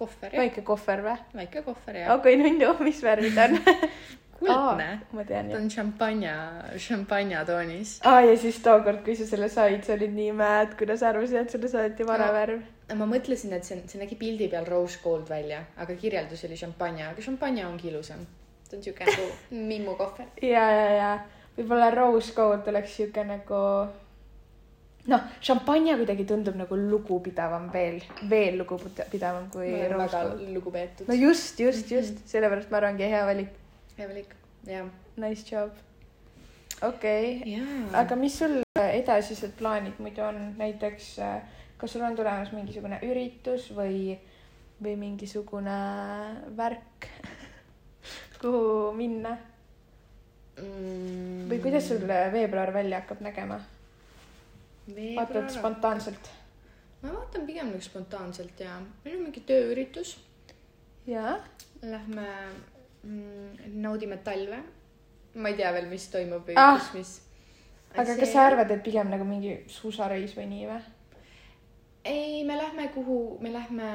[0.00, 1.18] kohver jah, väike kohver või?
[1.42, 2.14] väike kohver jah.
[2.16, 3.60] okei, nunnu, mis värvi ta on?
[4.40, 4.88] kuldne.
[5.12, 6.34] ma tean ta on šampanja,
[6.88, 7.94] šampanja toonis.
[8.08, 11.36] aa ja siis tookord, kui sa selle said, sa olid nii mad, kui sa arvasid,
[11.44, 12.32] et sulle saadeti vara No.
[12.38, 12.60] värv.
[12.96, 17.10] ma mõtlesin, et see, see nägi pildi peal rose gold välja, aga kirjeldus oli šampanja,
[17.14, 18.26] aga šampanja ongi ilusam.
[18.70, 19.30] ta on siuke nagu
[19.70, 20.26] mimmu kohver.
[20.42, 21.10] ja, ja, ja
[21.56, 23.60] võib-olla rose gold oleks siuke nagu
[25.10, 28.00] noh, šampanja kuidagi tundub nagu lugupidavam veel,
[28.30, 30.44] veel lugupidavam kui rose väga gold.
[30.56, 33.56] lugupeetud no just, just, just, sellepärast ma arvangi hea valik.
[34.00, 34.34] Hea valik,
[34.64, 34.88] jah.
[35.20, 35.70] Nice job.
[36.82, 37.88] okei okay., jaa.
[38.00, 41.42] aga mis sul edasised plaanid muidu on, näiteks äh,
[41.76, 44.14] kas sul on tulemas mingisugune üritus või,
[44.80, 45.76] või mingisugune
[46.56, 47.10] värk,
[48.40, 49.34] kuhu minna
[50.56, 53.60] mm, või kuidas sul veebruar välja hakkab nägema?
[54.88, 55.52] vaatad veebruar?
[55.58, 56.34] spontaanselt?
[57.04, 60.16] ma vaatan pigem nagu spontaanselt ja meil on mingi tööüritus.
[61.08, 61.36] jaa.
[61.80, 62.28] Lähme
[63.02, 64.62] naudime talve.
[65.34, 66.78] ma ei tea veel, mis toimub või Ah.
[66.78, 67.12] kus, mis.
[67.94, 70.80] aga kas sa arvad, et pigem nagu mingi suusareis või nii või?
[72.04, 73.88] ei, me lähme kuhu, me lähme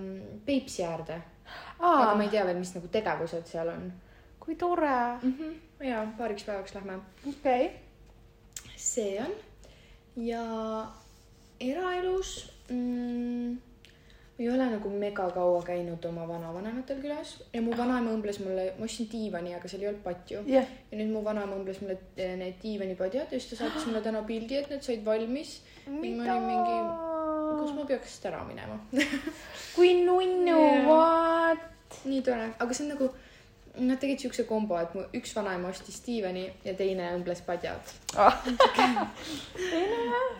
[0.00, 1.22] mm, Peipsi äärde,
[1.78, 3.92] aga ma ei tea veel, mis nagu tegevused seal on
[4.48, 5.18] kui tore.
[5.22, 5.34] mm.
[5.38, 5.84] -hmm.
[5.86, 6.98] ja paariks päevaks lähme.
[7.28, 7.76] okei okay..
[8.76, 9.32] see on
[10.16, 10.86] ja
[11.60, 13.58] eraelus mm,
[14.38, 18.86] ei ole nagu mega kaua käinud oma vanavanematel külas ja mu vanaema õmbles mulle, ma
[18.86, 20.42] ostsin diivani, aga seal ei olnud patju.
[20.46, 24.02] jah, ja nüüd mu vanaema õmbles mulle eh, need diivanipadjad ja siis ta saatis mulle
[24.04, 25.56] täna pildi, et need said valmis.
[25.88, 26.76] olin mingi,
[27.58, 28.78] kas ma peaks siit ära minema?
[29.76, 30.84] kui nunnu Jaa.
[30.86, 31.64] what?
[32.04, 33.08] nii tore, aga see on nagu,
[33.88, 37.94] nad tegid siukse kombo, et mu üks vanaema ostis diivani ja teine õmbles padjad.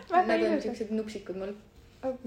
[0.09, 1.53] Väga Nad on siuksed nupsikud mul.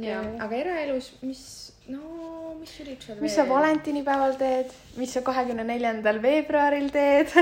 [0.03, 1.43] ja, aga eraelus, mis,
[1.89, 3.47] no mis üritusel mis sa?
[3.49, 7.33] valentinipäeval teed, mis sa kahekümne neljandal veebruaril teed?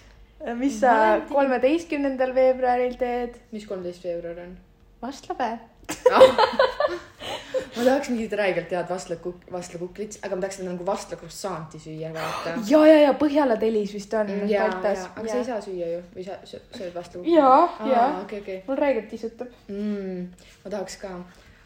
[0.62, 3.40] mis sa kolmeteistkümnendal veebruaril teed?
[3.54, 4.56] mis kolmteist veebruar on?
[5.00, 5.58] vastlapäev.
[7.76, 12.54] ma tahaks mingit räigelt head vastlakuk-, vastlakuklit, aga ma tahaks seda nagu vastlakroissanti süüa, vaata.
[12.70, 15.88] ja, ja, ja Põhjala telis vist on Mm, ja, ja, aga sa ei saa süüa
[15.96, 17.34] ju või sa sö- sööd vastlakuklit?
[17.34, 18.08] Jaa, jaa.
[18.22, 18.58] okei, okei.
[18.68, 19.50] mul räigelt tisutab.
[19.68, 20.50] mm,.
[20.64, 21.16] ma tahaks ka,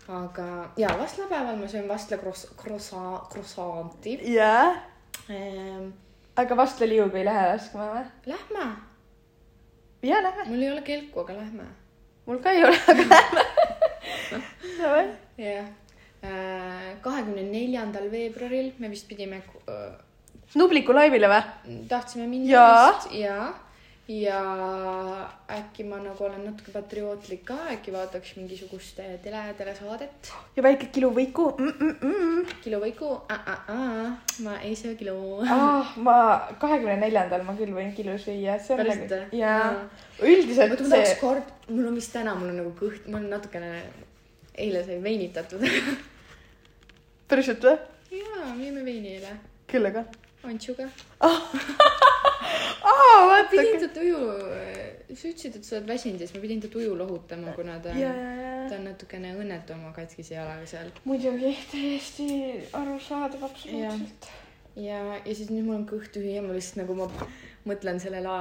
[0.09, 4.75] aga ja vastlapäeval ma söön vastla kross-, krossa-, krossanti jaa,
[5.29, 5.93] ehm,.
[6.37, 8.05] aga vastlaliugu ei lähe laskma või?
[8.35, 8.67] Lähme,
[10.03, 11.69] ja lähme, mul ei ole kelku, aga lähme.
[12.27, 13.47] mul ka ei ole, aga lähme.
[14.79, 15.07] Davai.
[15.39, 15.73] jah.
[17.05, 19.43] kahekümne neljandal veebruaril me vist pidime,
[20.55, 21.79] Nubliku laivile või?
[21.89, 22.93] tahtsime minna Jaa.
[22.93, 23.39] vist ja,
[24.09, 24.41] ja
[25.49, 30.33] äkki ma nagu olen natuke patriootlik ka, äkki vaataks mingisugust eh, tele, telesaadet.
[30.57, 31.71] ja väike kiluvõiku mm.
[31.79, 32.55] -mm -mm.
[32.65, 33.21] kiluvõiku,
[34.45, 35.41] ma ei söö kilu.
[35.41, 39.39] Ah, ma kahekümne neljandal ma küll võin kilu süüa, Päriselt nagu või?
[39.39, 39.89] jaa Jaa.,
[40.23, 43.83] üldiselt tahaks see, kord, mul on vist täna, mul on nagu kõht, mul on natukene,
[44.55, 45.65] eile sai veinitatud.
[47.29, 47.79] päriselt või?
[48.21, 49.37] jaa, me jõime veini eile,
[49.67, 50.05] kellega?
[50.45, 50.91] Antsuga.
[52.93, 53.51] aa, vaata.
[53.51, 54.21] pidin ta tuju,
[55.15, 57.95] sa ütlesid, et sa oled väsinud ja siis ma pidin ta tuju lohutama, kuna ta
[57.95, 60.93] ja, on, ja, ja ta on natukene õnnetu oma katkise jalaga seal.
[61.09, 62.29] muidugi täiesti
[62.73, 64.31] arusaadav absoluutselt.
[64.77, 67.11] ja, ja siis nüüd mul on kõht tühi ja ma lihtsalt nagu ma
[67.69, 68.33] mõtlen sellele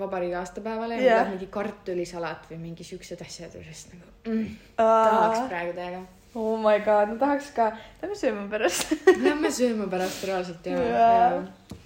[0.00, 1.30] vabariigi aastapäevale ja yeah.
[1.30, 6.02] mingi kartulisalat või mingi siuksed asjad ja siis nagu mm, tahaks praegu täiega.
[6.34, 7.70] oh my god, ma tahaks ka,
[8.02, 8.92] lähme sööma pärast.
[9.22, 11.14] Lähme sööma pärast reaalselt ja, Jaa.
[11.32, 11.80] ja,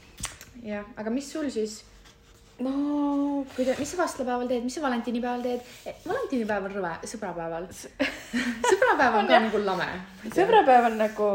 [0.66, 1.78] jah, aga mis sul siis,
[2.62, 2.72] no
[3.54, 5.66] kui te, mis sa vastlapäeval teed, mis sa valentinipäeval teed?
[6.06, 7.68] valentinipäev on rõve, sõbrapäeval.
[8.70, 9.88] sõbrapäev on ka nagu lame.
[10.26, 11.30] sõbrapäev on nagu,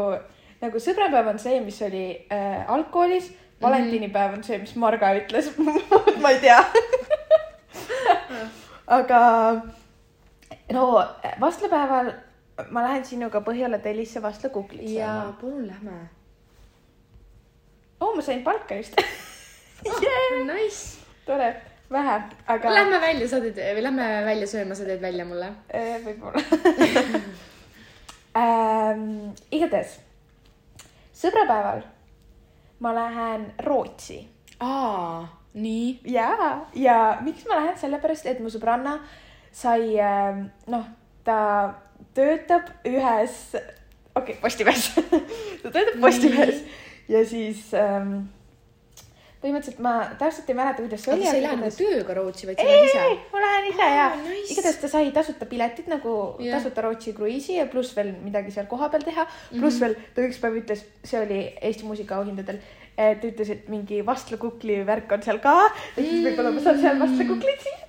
[0.63, 3.31] nagu sõbrapäev on see, mis oli äh, algkoolis.
[3.61, 5.51] valentinipäev on see, mis Marga ütles
[6.23, 6.59] ma ei tea.
[8.91, 9.21] aga
[10.75, 10.87] no
[11.39, 12.15] vastlapäeval
[12.71, 15.37] ma lähen sinuga Põhjala tellisse vastlakuklit ja saama.
[15.39, 16.01] palun lähme
[18.01, 18.97] oo, ma sain palka just
[19.87, 20.01] oh,.
[20.45, 20.97] Nice.
[21.25, 21.55] tore,
[21.91, 25.51] vähe, aga Lähme välja, sa teed või lähme välja sööma, sa teed välja mulle.
[25.69, 26.41] Eh, võib-olla
[28.41, 29.33] ähm,.
[29.51, 29.99] igatahes
[31.21, 31.83] sõbrapäeval
[32.81, 34.21] ma lähen Rootsi
[34.59, 35.99] aa, nii.
[36.13, 36.31] ja,
[36.73, 38.97] ja miks ma lähen, sellepärast et mu sõbranna
[39.53, 40.87] sai ähm, noh,
[41.27, 41.37] ta
[42.17, 43.35] töötab ühes,
[44.15, 44.89] okei okay,, Postimehes
[45.61, 46.63] ta töötab Postimehes
[47.09, 48.21] ja siis ähm,
[49.41, 51.25] põhimõtteliselt ma täpselt ei mäleta, kuidas see oli.
[51.25, 53.87] sa ei lähe nagu tööga Rootsi, vaid sa ei, lähed ise ei, ma lähen ise
[53.89, 54.51] ja Aa, nice.
[54.53, 56.57] igatahes ta sai tasuta piletid nagu yeah.
[56.59, 59.25] tasuta Rootsi kruiisi ja pluss veel midagi seal kohapeal teha.
[59.49, 59.81] pluss Mhm.
[59.81, 62.61] veel ta üks päev ütles, see oli Eesti muusikaauhindadel,
[62.95, 65.55] ta ütles, et mingi vastlakukli värk on seal ka,
[65.97, 67.80] et siis võib-olla ma saan seal vastlakuklit siis.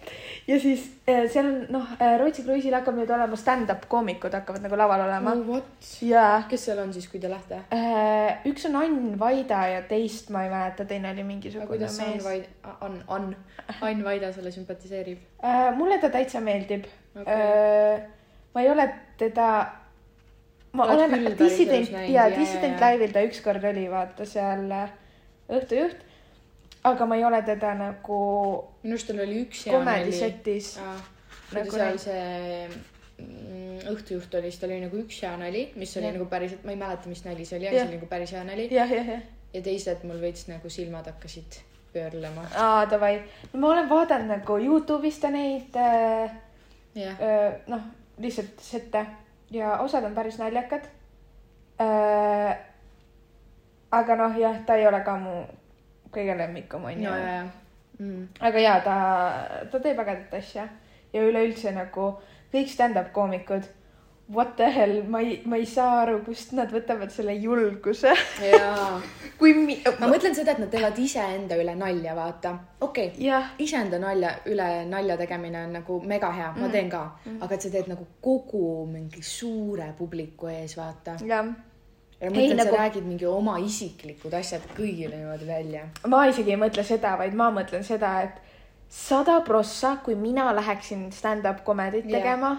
[0.48, 4.78] Ja siis eh, seal on noh, Rootsi kruiisil hakkab nüüd olema stand-up koomikud hakkavad nagu
[4.78, 5.42] laval olema oh,.
[5.48, 5.90] what?
[6.04, 7.60] ja kes seal on siis, kui te lähete?
[7.74, 12.16] eh, üks on Ann Vaida ja teist ma ei mäleta, teine oli mingisugune kuidas Ann
[12.16, 12.24] mees.
[12.26, 13.36] Vaid-, Ann, Ann,
[13.80, 15.22] Ann Vaida sulle sümpatiseerib?
[15.76, 16.86] Mulle ta täitsa meeldib
[17.18, 18.02] okay..
[18.54, 18.86] ma ei ole
[19.18, 19.48] teda,
[20.72, 22.86] ma Oled olen dissident ja jaa, dissident jaa, jaa.
[22.88, 24.66] laivil ta ükskord oli, vaata seal
[25.52, 26.08] õhtujuht.
[26.84, 28.20] Aga ma ei ole teda nagu
[28.82, 30.18] minu arust tal oli üks hea comedy nali.
[30.18, 30.72] setis.
[31.50, 32.68] kui Nagu seal see
[33.22, 36.16] mm, õhtujuht oli, siis tal oli nagu üks hea nali, mis oli Jah.
[36.16, 38.44] nagu päriselt, ma ei mäleta, mis nali see oli, aga see oli nagu päris hea
[38.48, 38.68] nali.
[38.72, 39.28] jah, jah, jah.
[39.52, 41.60] ja teised mul veits nagu silmad hakkasid
[41.92, 42.46] pöörlema.
[42.56, 43.20] aa, davai.
[43.52, 46.34] ma olen vaadanud nagu Youtube'is ta neid äh,
[46.98, 47.86] jah, äh, noh,
[48.18, 49.06] lihtsalt sette
[49.52, 50.88] ja osad on päris naljakad
[51.80, 52.56] äh,.
[53.92, 55.42] aga noh, jah, ta ei ole ka mu
[56.14, 57.44] kõige lemmikum, onju ja, ja, ja
[57.98, 58.28] mm..
[58.40, 58.96] aga jaa, ta,
[59.72, 60.66] ta teeb ägedat asja
[61.12, 62.12] ja üleüldse nagu
[62.52, 63.64] kõik stand-up koomikud,
[64.32, 68.12] what the hell, ma ei, ma ei saa aru, kust nad võtavad selle julguse.
[69.40, 72.54] kui mi-, ma mõtlen seda, et nad teevad iseenda üle nalja, vaata.
[72.84, 77.42] okei okay., iseenda nalja üle nalja tegemine on nagu mega hea, ma teen ka mm,
[77.42, 81.18] aga et sa teed nagu kogu mingi suure publiku ees, vaata.
[81.26, 81.52] jah.
[82.22, 85.86] Ja mõtlen, nagu- sa räägid mingi oma isiklikud asjad kõigile niimoodi välja.
[86.06, 88.40] ma isegi ei mõtle seda, vaid ma mõtlen seda, et
[88.88, 92.20] sada prossa, kui mina läheksin stand-up comedy't Jah.
[92.20, 92.56] tegema,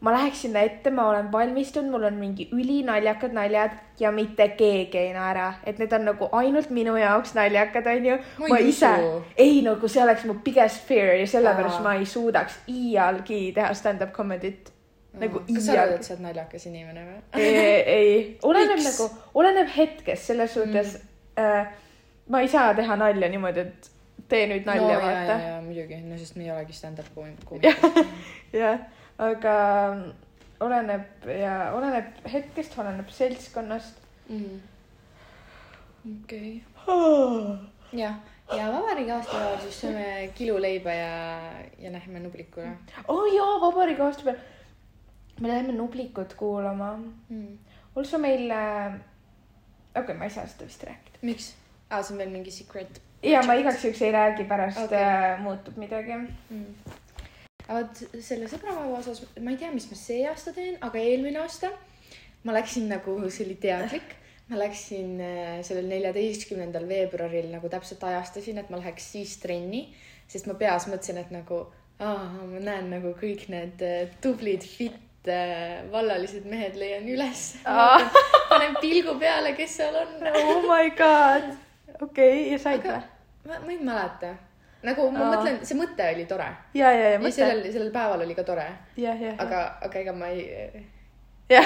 [0.00, 4.98] ma läheks sinna ette, ma olen valmistunud, mul on mingi ülinaljakad naljad ja mitte keegi
[4.98, 8.18] ei naera, et need on nagu ainult minu jaoks naljakad, onju.
[8.48, 8.90] Ma ise
[9.36, 11.82] ei nagu see oleks mu biggest fear ja sellepärast Aa.
[11.82, 14.72] ma ei suudaks iialgi teha stand-up comedy't
[15.20, 17.18] nagu kas sa arvad, et sa oled naljakas inimene või?
[17.42, 18.14] ei, ei,
[18.46, 18.88] oleneb Miks?
[18.90, 21.42] nagu, oleneb hetkest, selles suhtes mm.
[21.42, 21.84] äh,
[22.32, 23.90] ma ei saa teha nalja niimoodi, et
[24.30, 27.66] tee nüüd nalja no, vaata muidugi, no sest me ei olegi stand-up koomikud.
[28.62, 28.80] jah,
[29.22, 29.56] aga
[30.66, 34.02] oleneb ja oleneb hetkest, oleneb seltskonnast.
[34.28, 34.58] Mhm.
[36.16, 36.50] okei.
[36.92, 37.54] oh
[37.94, 38.18] jah,
[38.56, 41.14] ja vabariigi aastapäeval siis sööme kiluleiba ja,
[41.78, 42.66] ja lähme Nublikule
[43.34, 44.44] jaa, vabariigi aasta peal.
[45.40, 46.96] Me läheme Nublikut kuulama.
[47.28, 47.58] mm..
[47.96, 48.94] also meil äh,,
[49.94, 51.18] okei okay,, ma ei saa seda vist rääkida.
[51.22, 51.54] miks?
[51.90, 53.02] aa, see on veel mingi secret.
[53.22, 55.36] ja ma igaks juhuks ei räägi, pärast okay.
[55.42, 56.16] muutub midagi.
[56.16, 56.94] mm..
[57.68, 61.42] aga vot selle sõbrapäeva osas, ma ei tea, mis ma see aasta teen, aga eelmine
[61.44, 61.72] aasta
[62.46, 64.14] ma läksin nagu, see oli teadlik,
[64.50, 69.88] ma läksin äh, sellel neljateistkümnendal veebruaril nagu täpselt ajastasin, et ma läheks siis trenni,
[70.30, 71.64] sest ma peas mõtlesin, et nagu
[71.98, 75.05] aa, ma näen nagu kõik need äh, tublid fit äh,
[75.92, 77.98] vallalised mehed leian üles Aa.
[78.50, 80.16] panen pilgu peale, kes seal on.
[80.32, 81.52] oh my god.
[82.00, 83.00] okei okay,, ja said või?
[83.46, 84.34] ma, ma ei mäleta.
[84.86, 85.30] nagu ma Aa.
[85.34, 87.34] mõtlen, see mõte oli tore ja, ja, ja mõtle.
[87.38, 88.68] sellel, sellel päeval oli ka tore,
[89.36, 90.86] aga, aga ega ma ei, ei,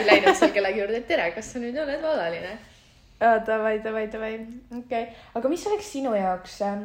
[0.09, 2.57] läinud seal kellegi juurde, et tere, kas sa nüüd oled vallaline?
[3.21, 4.33] davai, davai, davai,
[4.71, 5.21] okei okay..
[5.37, 6.81] aga mis oleks sinu jaoks äh,,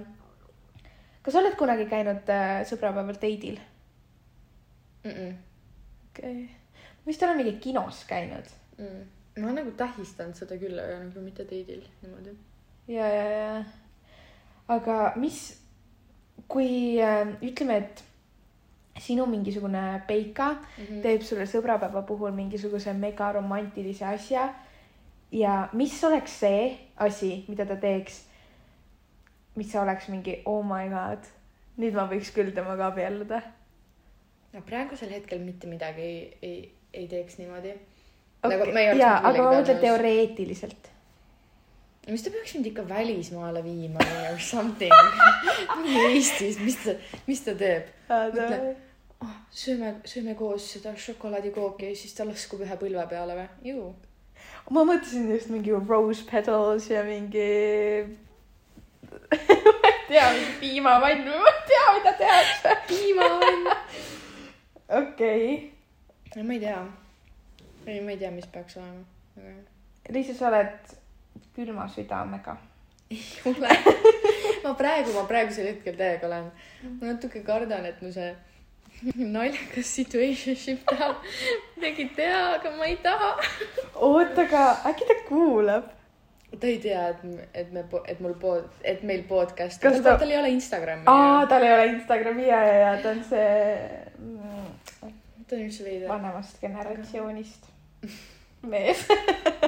[1.24, 3.58] kas sa oled kunagi käinud äh, sõbrapäeval date'il?
[5.06, 5.34] okei
[6.12, 6.46] okay..
[7.08, 9.06] Vist olen mingi kinos käinud Mm.
[9.38, 12.34] ma olen nagu tähistanud seda küll, aga nagu mitte date'il niimoodi.
[12.88, 13.63] ja, ja, ja.
[14.68, 15.62] aga mis,
[16.48, 18.04] kui äh, ütleme, et
[19.00, 21.02] sinu mingisugune peika Mhm.
[21.02, 24.54] teeb sulle sõbrapäeva puhul mingisuguse mega romantilise asja
[25.32, 28.22] ja mis oleks see asi, mida ta teeks,
[29.56, 31.28] mis oleks mingi oh my god,
[31.78, 33.41] nüüd ma võiks küll temaga abielluda.
[34.54, 37.76] no praegusel hetkel mitte midagi ei, ei, ei teeks niimoodi.
[38.46, 38.58] Okay.
[38.58, 40.90] Nagu me ei oleks jaa, mitte aga ma mõtlen teoreetiliselt.
[42.08, 44.94] mis ta peaks mind ikka välismaale viima või or something.
[46.10, 47.94] Eestis, mis ta, mis ta teeb?
[48.10, 48.76] Mõtle-
[49.24, 49.38] oh,.
[49.52, 53.48] sööme, sööme koos seda šokolaadikooki ja siis ta laskub ühe põlve peale või?
[53.72, 53.88] ju.
[54.70, 57.50] ma mõtlesin just mingi rose petals ja mingi
[59.82, 62.76] ma ei tea, mingi piimavann või ma ei tea, mida tehakse.
[62.90, 63.72] piimavann.
[65.02, 65.75] okei okay.,
[66.43, 66.80] ma ei tea.
[67.88, 69.04] ei, ma ei tea, mis peaks olema.
[69.38, 70.95] aga Liisa, sa oled
[71.56, 72.58] külma südamega.
[73.12, 73.69] ei ole.
[74.63, 76.52] ma praegu, ma praegusel hetkel täiega olen.
[77.00, 78.34] ma natuke kardan, et mu see
[79.36, 81.17] naljakas situationship tahab
[81.76, 83.34] midagi teha, aga ma ei taha.
[83.95, 85.91] oota, aga äkki ta kuulab?
[86.60, 90.38] ta ei tea, et, et me, et mul pod, et meil podcast, ta- tal ei
[90.39, 93.50] ole Instagrami aa, tal ei ole Instagrami ja, ja, ja ta on see
[94.19, 95.12] mm,
[95.48, 96.10] ta on üldse veider.
[96.10, 97.68] vanemast generatsioonist
[98.66, 99.06] mees.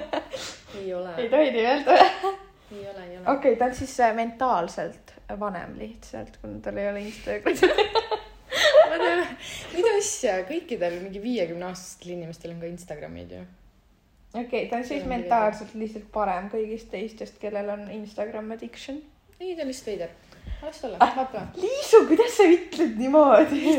[0.80, 1.98] ei ole, ei tohi nii öelda.
[1.98, 3.24] ei ole, ei ole.
[3.26, 7.60] okei okay,, ta on siis äh, mentaalselt vanem lihtsalt, kuna tal ei ole Instagrami.
[8.90, 9.24] ma tean,
[9.76, 13.44] mida asja, kõikidel mingi viiekümne aastastel inimestel on ka Instagramid ju.
[14.34, 19.02] okei okay,, ta on siis on mentaalselt lihtsalt parem kõigist teistest, kellel on Instagram addiction.
[19.40, 20.18] ei, ta on lihtsalt veider.
[20.63, 21.16] las olla, Ah.
[21.16, 21.48] vaata.
[21.56, 23.78] Liisu, kuidas sa ütled niimoodi?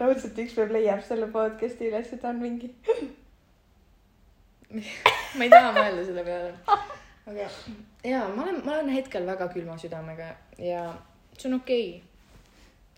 [0.00, 2.70] Raudselt ükspäev leiab selle podcast'i üles ja ta on mingi.
[5.36, 6.52] ma ei taha mõelda selle peale.
[7.26, 7.48] aga
[8.08, 10.86] jaa, ma olen, ma olen hetkel väga külma südamega ja
[11.36, 12.00] see on okei okay..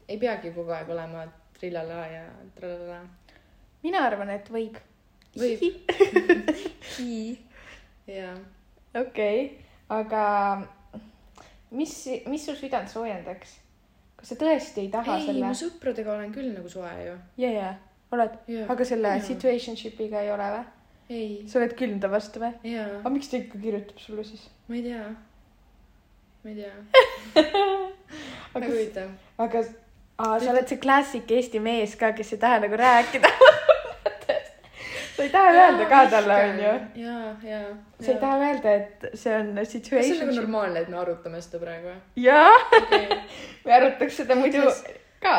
[0.09, 1.27] ei peagi kogu aeg olema
[1.59, 2.23] trillala ja
[2.57, 3.01] tralala.
[3.83, 4.79] mina arvan, et võib.
[5.35, 5.63] Võib.
[8.19, 8.37] jaa.
[9.01, 9.45] okei,
[9.91, 10.25] aga
[11.75, 11.95] mis,
[12.31, 13.59] mis su südant soojendaks?
[14.25, 15.57] Kas sa tõesti ei taha ei, selle ma?
[15.59, 17.13] sõpradega olen küll nagu soe ju.
[17.43, 17.67] ja, ja,
[18.17, 18.65] oled, Jaa.
[18.73, 19.27] aga selle Jaa.
[19.27, 20.63] situationship'iga ei ole või?
[21.13, 22.55] ei, sa oled külm ta vastu või?
[22.71, 24.47] jaa, aga miks ta ikka kirjutab sulle siis?
[24.71, 25.03] ma ei tea.
[26.41, 26.73] ma ei tea,
[28.55, 29.13] aga väga, huvitav.
[29.45, 29.65] aga
[30.17, 33.29] aa, sa oled see klassik Eesti mees ka, kes ei taha nagu rääkida.
[35.17, 36.75] sa ei taha öelda ka talle, onju.
[37.05, 37.71] jaa, jaa.
[38.01, 40.35] sa ei taha öelda, et see on kas see on nagu situation.
[40.35, 41.99] normaalne, et me arutame seda praegu või?
[42.25, 43.19] jaa, okei.
[43.67, 44.67] me arutaks seda muidu
[45.23, 45.37] ka.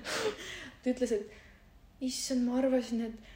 [0.82, 3.34] ta ütles, et issand, ma arvasin, et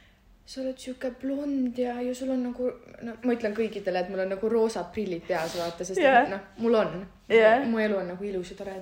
[0.51, 2.67] sa oled sihuke blond ja, ja sul on nagu,
[3.05, 6.25] no ma ütlen kõikidele, et mul on nagu roosad prillid peas, vaata, sest yeah.
[6.31, 6.97] noh, mul on
[7.31, 7.63] Jah.
[7.69, 8.75] mu elu on nagu ilus ja tore.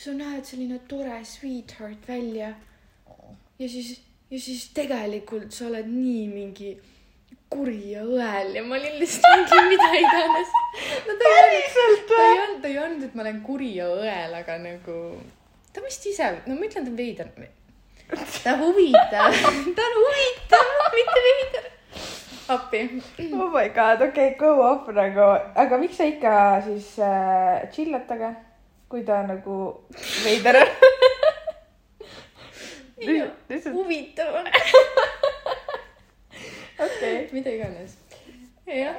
[0.00, 2.54] sa näed selline tore sweetheart välja.
[3.58, 4.00] ja siis,
[4.30, 6.70] ja siis tegelikult sa oled nii mingi
[7.50, 10.52] kuri ja õel ja ma olin lihtsalt mingi mida iganes.
[11.08, 13.88] no ta ei olnud, ta ei olnud, ta ei olnud, et ma olen kuri ja
[13.90, 14.98] õel, aga nagu
[15.74, 17.30] ta vist ise, no ma ütlen, ta on veider.
[18.44, 19.36] ta huvitav,
[19.76, 21.70] ta on huvitav mitte veider.
[22.54, 22.84] appi.
[23.32, 25.32] oh my god, okei okay,, go off nagu,
[25.64, 26.36] aga miks sa ikka
[26.66, 28.34] siis äh, chill'ad temaga,
[28.90, 29.58] kui ta nagu
[30.22, 31.18] veider on?
[33.06, 34.50] lihtsalt, huvitav on.
[36.86, 37.96] okei, mida iganes.
[38.66, 38.98] jah,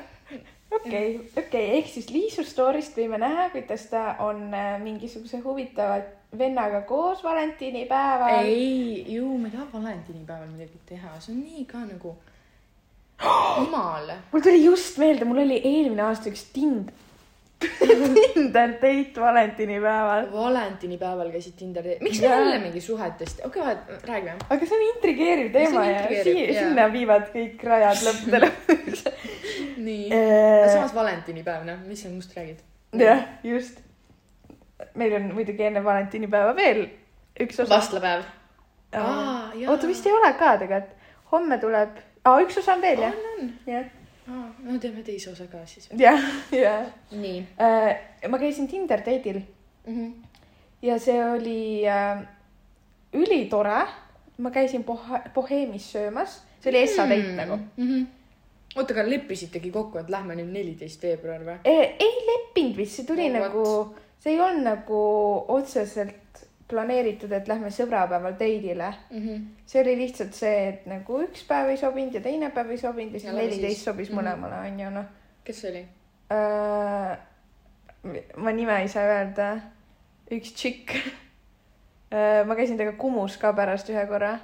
[0.72, 6.02] okei, okei, ehk siis Liisu story'st võime näha, kuidas ta on äh, mingisuguse huvitava
[6.38, 8.46] vennaga koos valentinipäeval.
[8.46, 12.16] ei, ju ma ei taha valentinipäeval midagi teha, see on nii ka nagu
[13.60, 14.12] jumal.
[14.32, 16.94] mul tuli just meelde, mul oli eelmine aasta üks Tind-,
[17.62, 20.32] Tinder date valentinipäeval.
[20.34, 22.30] valentinipäeval käisid Tinderi, miks Jaa.
[22.30, 23.76] me jälle mingi suhetest, okei okay,,
[24.08, 24.36] räägime.
[24.50, 26.64] aga see on intrigeeriv teema ja intrigeeriv, si jaa.
[26.64, 28.52] sinna viivad kõik rajad lõppudele.
[29.88, 30.10] nii.
[30.10, 32.66] jah, samas valentinipäev, noh, mis sa must räägid?
[33.44, 33.80] just.
[34.96, 36.86] meil on muidugi enne valentinipäeva veel
[37.40, 37.76] üks osa.
[37.76, 38.26] vastlapäev.
[39.68, 40.98] Oota, vist ei ole ka tegelikult.
[41.32, 43.52] homme tuleb, aa üks osa on veel jah, on, on.
[43.70, 43.86] jah,
[44.64, 45.90] no teeme teise osa ka siis.
[45.98, 46.22] jah,
[46.56, 46.86] jah.
[47.12, 47.42] nii
[48.30, 49.42] ma käisin Tinder date'il
[49.88, 49.96] mm.
[49.96, 50.14] -hmm.
[50.82, 52.24] ja see oli äh,
[53.14, 53.88] ülitore.
[54.38, 57.58] ma käisin Bohe-, Boheemis söömas, see oli Essa date nagu.
[57.78, 57.88] mm.
[57.88, 58.06] -hmm.
[58.76, 61.60] oota, aga leppisitegi kokku, et lähme nüüd neliteist veebruar või?
[61.66, 65.02] ei leppinud vist, see tuli No nagu, see ei olnud nagu
[65.48, 66.21] otseselt
[66.72, 68.94] planeeritud, et lähme sõbrapäeval date'ile.
[69.12, 69.48] Mm -hmm.
[69.66, 73.14] see oli lihtsalt see, et nagu üks päev ei sobinud ja teine päev ei sobinud
[73.14, 74.20] ja siis neliteist sobis Mhm.
[74.20, 75.06] mõlemale, onju, noh
[75.44, 75.88] kes see oli?
[76.32, 77.18] äh,.
[78.38, 79.50] ma nime ei saa öelda.
[80.32, 80.96] üks tšikk
[82.14, 82.46] äh,.
[82.48, 84.38] ma käisin temaga Kumus ka pärast ühe korra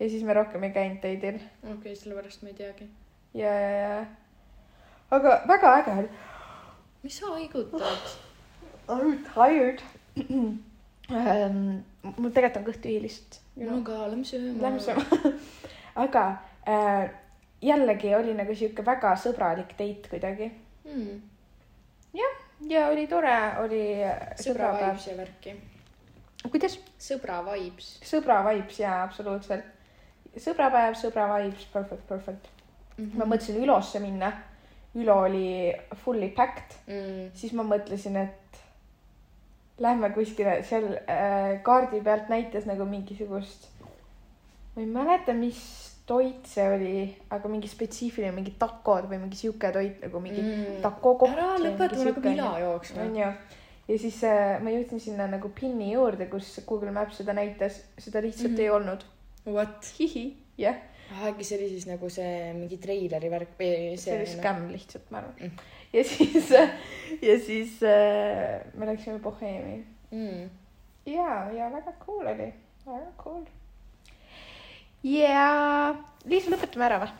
[0.00, 2.88] ja siis me rohkem ei käinud date'il okei okay,, sellepärast ma ei teagi.
[3.34, 4.04] ja, ja, ja.
[5.10, 6.10] aga väga äge oli.
[7.02, 8.18] mis sa haigutad?
[8.88, 9.82] I m tired
[11.12, 11.82] ähm,.
[12.02, 13.40] mul tegelikult on kõht tühi lihtsalt.
[13.62, 14.62] no ka, lähme sööma.
[14.62, 15.32] Lähme sööma.
[16.04, 16.24] aga
[16.68, 17.10] äh,
[17.62, 20.48] jällegi oli nagu sihuke väga sõbralik date kuidagi
[20.88, 21.20] mm..
[22.70, 25.54] ja oli tore, oli äh, sõbra vibes ja värki.
[26.48, 26.78] kuidas?
[27.02, 29.68] sõbra vibes sõbra vibes jaa, absoluutselt.
[30.36, 32.48] sõbrapäev, sõbra vibes, perfect, perfect
[32.96, 33.04] mm.
[33.04, 33.18] mm..
[33.18, 34.32] ma mõtlesin Ülosse minna.
[34.92, 37.30] Ülo oli fully packed, mm..
[37.38, 38.41] siis ma mõtlesin, et
[39.80, 43.68] lähme kuskile seal äh, kaardi pealt näitas nagu mingisugust,
[44.74, 45.62] ma ei mäleta, mis
[46.06, 46.92] toit see oli,
[47.30, 50.80] aga mingi spetsiifiline, mingi takod või mingi sihuke toit nagu mingi Mm.
[50.82, 51.36] taco koht.
[51.36, 53.02] ära lõpeta, mul hakkab ila jooksma.
[53.02, 53.32] onju.
[53.88, 58.22] ja siis äh, ma jõudsin sinna nagu pinni juurde, kus Google Maps seda näitas, seda
[58.22, 58.56] lihtsalt mm.
[58.56, 58.60] -hmm.
[58.60, 59.04] ei olnud.
[59.46, 59.94] What?
[60.58, 60.76] jah,
[61.28, 64.38] äkki see oli siis nagu see mingi treileri värk või see oli see?
[64.38, 65.56] skämm lihtsalt, ma arvan Mm.
[65.92, 66.50] ja siis,
[67.28, 70.48] ja siis äh, me läksime Boheemi Mm.
[71.06, 72.52] ja, ja väga cool oli,
[72.86, 73.44] väga cool.
[75.02, 75.94] ja
[76.28, 77.12] Liis, lõpetame ära või?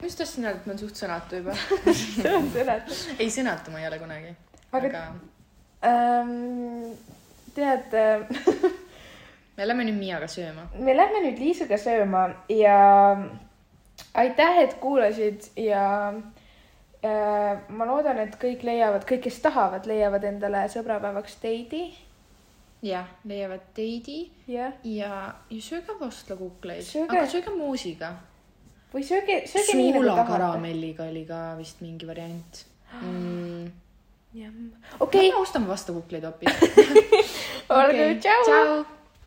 [0.00, 1.54] ma just tahtsin öelda, et ma olen suht sõnatu juba.
[1.94, 3.04] see on seletus.
[3.18, 4.34] ei, sõnatu ma ei ole kunagi.
[4.74, 5.04] Aga- aga
[5.84, 6.94] ähm,.
[7.54, 8.24] tead äh,
[9.56, 10.68] me lähme nüüd Miaga sööma.
[10.78, 12.78] me lähme nüüd Liisuga sööma ja
[14.14, 15.84] aitäh, et kuulasid ja
[17.04, 21.86] äh, ma loodan, et kõik leiavad, kõik, kes tahavad, leiavad endale sõbrapäevaks date'i.
[22.84, 25.12] jah, leiavad teidi jah, ja,
[25.50, 28.14] ja sööge vastlakukleid, aga sööge moosiga.
[28.94, 30.26] või sööge, sööge nii nagu tahate.
[30.26, 32.64] suulakaramelliga oli ka vist mingi variant
[33.00, 33.70] mm..
[35.00, 36.50] okei lähme ostame vastlakukleid hoopis.
[37.78, 38.84] olgu, tšau.